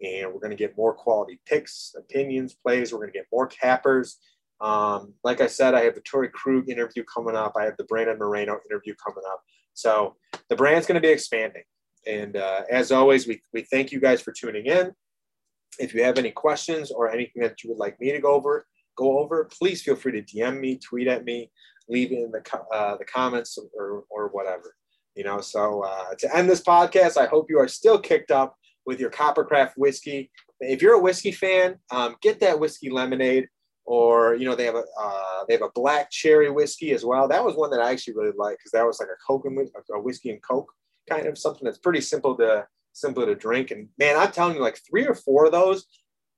and 0.02 0.32
we're 0.32 0.40
going 0.40 0.50
to 0.50 0.56
get 0.56 0.76
more 0.76 0.94
quality 0.94 1.40
picks, 1.46 1.94
opinions, 1.96 2.54
plays. 2.54 2.92
We're 2.92 2.98
going 2.98 3.12
to 3.12 3.18
get 3.18 3.26
more 3.32 3.46
cappers. 3.46 4.18
Um, 4.60 5.14
like 5.24 5.40
I 5.40 5.46
said, 5.46 5.74
I 5.74 5.84
have 5.84 5.94
the 5.94 6.00
Torey 6.02 6.30
Krug 6.30 6.68
interview 6.68 7.04
coming 7.04 7.36
up. 7.36 7.54
I 7.56 7.64
have 7.64 7.76
the 7.76 7.84
Brandon 7.84 8.18
Moreno 8.18 8.58
interview 8.68 8.94
coming 9.04 9.24
up. 9.30 9.40
So 9.74 10.16
the 10.48 10.56
brand's 10.56 10.86
going 10.86 11.00
to 11.00 11.06
be 11.06 11.12
expanding. 11.12 11.62
And 12.06 12.36
uh, 12.36 12.62
as 12.70 12.92
always, 12.92 13.26
we, 13.26 13.40
we 13.52 13.62
thank 13.62 13.92
you 13.92 14.00
guys 14.00 14.20
for 14.20 14.32
tuning 14.32 14.66
in. 14.66 14.92
If 15.78 15.92
you 15.92 16.02
have 16.04 16.18
any 16.18 16.30
questions 16.30 16.90
or 16.90 17.10
anything 17.10 17.42
that 17.42 17.62
you 17.62 17.70
would 17.70 17.78
like 17.78 18.00
me 18.00 18.12
to 18.12 18.20
go 18.20 18.32
over, 18.32 18.66
go 18.96 19.18
over, 19.18 19.44
please 19.44 19.82
feel 19.82 19.96
free 19.96 20.12
to 20.12 20.22
DM 20.22 20.60
me, 20.60 20.78
tweet 20.78 21.08
at 21.08 21.24
me 21.24 21.50
leave 21.88 22.12
it 22.12 22.18
in 22.18 22.30
the 22.30 22.42
uh, 22.72 22.96
the 22.96 23.04
comments 23.04 23.58
or 23.74 24.04
or 24.10 24.28
whatever. 24.28 24.74
You 25.14 25.24
know, 25.24 25.40
so 25.40 25.82
uh, 25.82 26.14
to 26.18 26.36
end 26.36 26.48
this 26.48 26.62
podcast, 26.62 27.16
I 27.16 27.26
hope 27.26 27.46
you 27.48 27.58
are 27.58 27.68
still 27.68 27.98
kicked 27.98 28.30
up 28.30 28.56
with 28.84 29.00
your 29.00 29.10
Coppercraft 29.10 29.72
whiskey. 29.76 30.30
If 30.60 30.82
you're 30.82 30.94
a 30.94 31.00
whiskey 31.00 31.32
fan, 31.32 31.76
um, 31.90 32.16
get 32.20 32.40
that 32.40 32.60
whiskey 32.60 32.90
lemonade, 32.90 33.48
or 33.84 34.34
you 34.34 34.44
know 34.44 34.54
they 34.54 34.66
have 34.66 34.74
a 34.74 34.84
uh, 35.00 35.44
they 35.48 35.54
have 35.54 35.62
a 35.62 35.70
black 35.74 36.10
cherry 36.10 36.50
whiskey 36.50 36.92
as 36.92 37.04
well. 37.04 37.28
That 37.28 37.44
was 37.44 37.56
one 37.56 37.70
that 37.70 37.80
I 37.80 37.92
actually 37.92 38.14
really 38.14 38.36
like 38.36 38.58
because 38.58 38.72
that 38.72 38.86
was 38.86 39.00
like 39.00 39.08
a 39.08 39.18
coke 39.26 39.46
and 39.46 39.58
a 39.94 40.00
whiskey 40.00 40.30
and 40.30 40.42
coke 40.42 40.70
kind 41.08 41.26
of 41.26 41.38
something 41.38 41.64
that's 41.64 41.78
pretty 41.78 42.00
simple 42.00 42.36
to 42.36 42.66
simple 42.92 43.24
to 43.24 43.34
drink. 43.34 43.70
And 43.70 43.88
man, 43.98 44.16
I'm 44.18 44.32
telling 44.32 44.56
you, 44.56 44.62
like 44.62 44.80
three 44.88 45.06
or 45.06 45.14
four 45.14 45.46
of 45.46 45.52
those, 45.52 45.86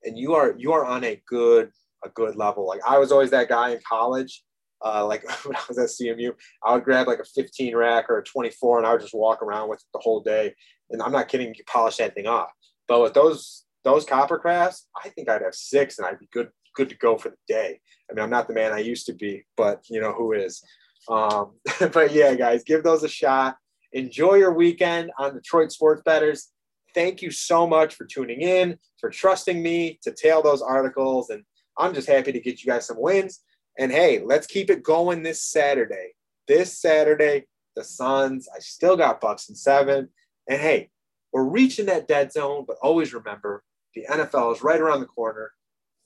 and 0.05 0.19
you 0.19 0.35
are 0.35 0.55
you 0.57 0.73
are 0.73 0.85
on 0.85 1.05
a 1.05 1.21
good 1.27 1.71
a 2.05 2.09
good 2.11 2.37
level. 2.37 2.67
Like 2.67 2.81
I 2.87 2.99
was 2.99 3.13
always 3.13 3.31
that 3.31 3.49
guy 3.49 3.71
in 3.71 3.81
college 3.89 4.43
uh, 4.85 5.05
like 5.07 5.25
when 5.45 5.57
I 5.57 5.61
was 5.69 5.79
at 5.79 5.88
CMU, 5.88 6.35
I 6.64 6.75
would 6.75 6.85
grab 6.85 7.07
like 7.07 7.21
a 7.21 7.25
15 7.25 7.77
rack 7.77 8.07
or 8.09 8.19
a 8.19 8.25
24 8.25 8.79
and 8.79 8.87
I 8.87 8.93
would 8.93 9.01
just 9.01 9.14
walk 9.14 9.43
around 9.43 9.69
with 9.69 9.81
it 9.81 9.87
the 9.93 10.01
whole 10.01 10.21
day. 10.21 10.55
And 10.91 11.03
I'm 11.03 11.12
not 11.12 11.29
kidding, 11.29 11.55
you 11.55 11.64
polish 11.67 11.97
that 11.97 12.14
thing 12.14 12.27
off. 12.27 12.51
But 12.87 13.03
with 13.03 13.14
those 13.14 13.64
those 13.85 14.05
copper 14.05 14.38
crafts, 14.38 14.88
I 15.03 15.09
think 15.11 15.29
I'd 15.29 15.43
have 15.43 15.55
six 15.55 15.99
and 15.99 16.07
I'd 16.07 16.19
be 16.19 16.29
good 16.33 16.51
good 16.75 16.88
to 16.88 16.97
go 16.97 17.19
for 17.19 17.31
the 17.31 17.37
day. 17.47 17.81
I 18.11 18.14
mean, 18.14 18.23
I'm 18.23 18.31
not 18.31 18.49
the 18.49 18.55
man 18.55 18.73
I 18.73 18.79
used 18.79 19.07
to 19.07 19.12
be, 19.12 19.45
but 19.57 19.83
you 19.88 20.01
know 20.01 20.12
who 20.12 20.33
is. 20.33 20.62
Um, 21.09 21.53
but 21.93 22.12
yeah, 22.12 22.35
guys, 22.35 22.64
give 22.64 22.83
those 22.83 23.03
a 23.03 23.09
shot. 23.09 23.57
Enjoy 23.93 24.35
your 24.35 24.53
weekend 24.53 25.11
on 25.19 25.35
Detroit 25.35 25.73
Sports 25.73 26.03
Betters. 26.05 26.49
Thank 26.95 27.23
you 27.23 27.31
so 27.31 27.67
much 27.67 27.95
for 27.95 28.05
tuning 28.05 28.43
in, 28.43 28.79
for 29.01 29.11
trusting 29.11 29.62
me 29.62 29.99
to 30.03 30.12
tail 30.12 30.43
those 30.43 30.62
articles. 30.62 31.31
And 31.31 31.43
I'm 31.79 31.95
just 31.95 32.09
happy 32.09 32.33
to 32.33 32.41
get 32.41 32.62
you 32.62 32.71
guys 32.71 32.87
some 32.87 33.01
wins. 33.01 33.41
And 33.79 33.93
hey, 33.93 34.21
let's 34.25 34.47
keep 34.47 34.71
it 34.71 34.83
going 34.83 35.23
this 35.23 35.43
Saturday. 35.43 36.12
This 36.49 36.79
Saturday, 36.79 37.47
the 37.77 37.85
Suns, 37.85 38.49
I 38.55 38.59
still 38.59 38.97
got 38.97 39.21
Bucks 39.21 39.49
and 39.49 39.57
seven. 39.57 40.09
And 40.49 40.61
hey, 40.61 40.91
we're 41.33 41.45
reaching 41.45 41.87
that 41.87 42.09
dead 42.09 42.33
zone, 42.33 42.64
but 42.67 42.79
always 42.83 43.14
remember 43.14 43.62
the 43.95 44.07
NFL 44.11 44.57
is 44.57 44.62
right 44.62 44.81
around 44.81 45.01
the 45.01 45.07
corner. 45.07 45.53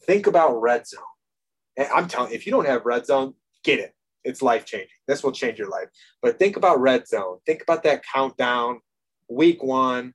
Think 0.05 0.27
about 0.27 0.61
red 0.61 0.87
zone. 0.87 1.01
And 1.77 1.89
I'm 1.95 2.09
telling 2.09 2.31
you, 2.31 2.37
if 2.37 2.47
you 2.47 2.53
don't 2.53 2.67
have 2.67 2.85
red 2.85 3.07
zone, 3.07 3.35
get 3.65 3.79
it. 3.79 3.95
It's 4.25 4.43
life 4.43 4.65
changing. 4.65 4.89
This 5.09 5.23
will 5.23 5.33
change 5.33 5.59
your 5.59 5.71
life. 5.71 5.89
But 6.21 6.39
think 6.39 6.57
about 6.57 6.81
red 6.81 7.09
zone. 7.09 7.39
Think 7.47 7.63
about 7.63 7.83
that 7.85 8.05
countdown, 8.05 8.81
week 9.29 9.63
one. 9.63 10.13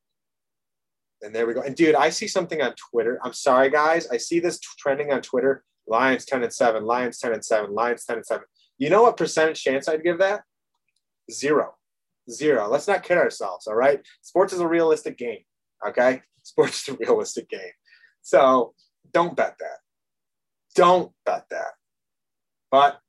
And 1.22 1.34
there 1.34 1.48
we 1.48 1.54
go. 1.54 1.62
And 1.62 1.76
dude, 1.76 1.96
I 1.96 2.10
see 2.10 2.28
something 2.28 2.62
on 2.62 2.76
Twitter. 2.76 3.20
I'm 3.24 3.34
sorry, 3.34 3.70
guys. 3.70 4.08
I 4.10 4.17
see 4.17 4.39
this 4.39 4.60
trending 4.60 5.12
on 5.12 5.22
Twitter. 5.22 5.63
Lions 5.88 6.26
10 6.26 6.43
and 6.43 6.54
7, 6.54 6.86
Lions 6.86 7.19
10 7.19 7.34
and 7.34 7.43
7, 7.43 7.73
Lions 7.73 8.06
10 8.06 8.17
and 8.17 8.26
7. 8.26 8.43
You 8.78 8.89
know 8.89 9.04
what 9.04 9.17
percentage 9.17 9.62
chance 9.63 9.88
I'd 9.88 10.04
give 10.04 10.19
that? 10.19 10.41
Zero. 11.32 11.76
Zero. 12.30 12.67
Let's 12.69 12.88
not 12.88 13.04
kid 13.04 13.17
ourselves, 13.17 13.67
all 13.67 13.76
right? 13.76 14.02
Sports 14.21 14.54
is 14.54 14.60
a 14.60 14.67
realistic 14.67 15.17
game, 15.17 15.39
okay? 15.88 16.21
Sports 16.43 16.88
is 16.88 16.95
a 16.95 16.97
realistic 16.97 17.50
game. 17.50 17.71
So 18.21 18.73
don't 19.13 19.36
bet 19.36 19.56
that. 19.60 19.78
Don't 20.76 21.12
bet 21.26 21.45
that. 21.50 21.71
But 22.69 23.00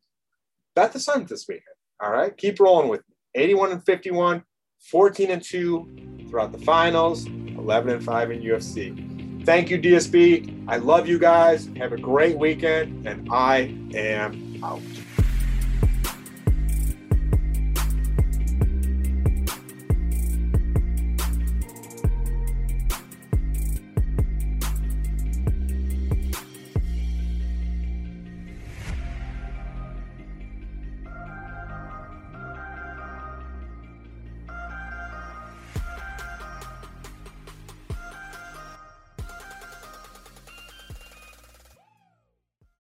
bet 0.75 0.93
the 0.93 1.01
Suns 1.01 1.29
this 1.29 1.47
weekend, 1.49 1.65
all 2.01 2.13
right? 2.13 2.37
Keep 2.37 2.61
rolling 2.61 2.89
with 2.89 3.01
me. 3.09 3.15
81 3.35 3.73
and 3.73 3.85
51, 3.85 4.43
14 4.91 5.31
and 5.31 5.43
2 5.43 6.27
throughout 6.29 6.53
the 6.53 6.59
finals, 6.59 7.27
11 7.27 7.91
and 7.91 8.05
5 8.05 8.31
in 8.31 8.43
UFC. 8.43 9.18
Thank 9.45 9.71
you, 9.71 9.79
DSB. 9.79 10.65
I 10.69 10.77
love 10.77 11.09
you 11.09 11.19
guys. 11.19 11.69
Have 11.77 11.93
a 11.93 11.97
great 11.97 12.37
weekend, 12.37 13.07
and 13.07 13.29
I 13.33 13.75
am 13.95 14.61
out. 14.63 14.83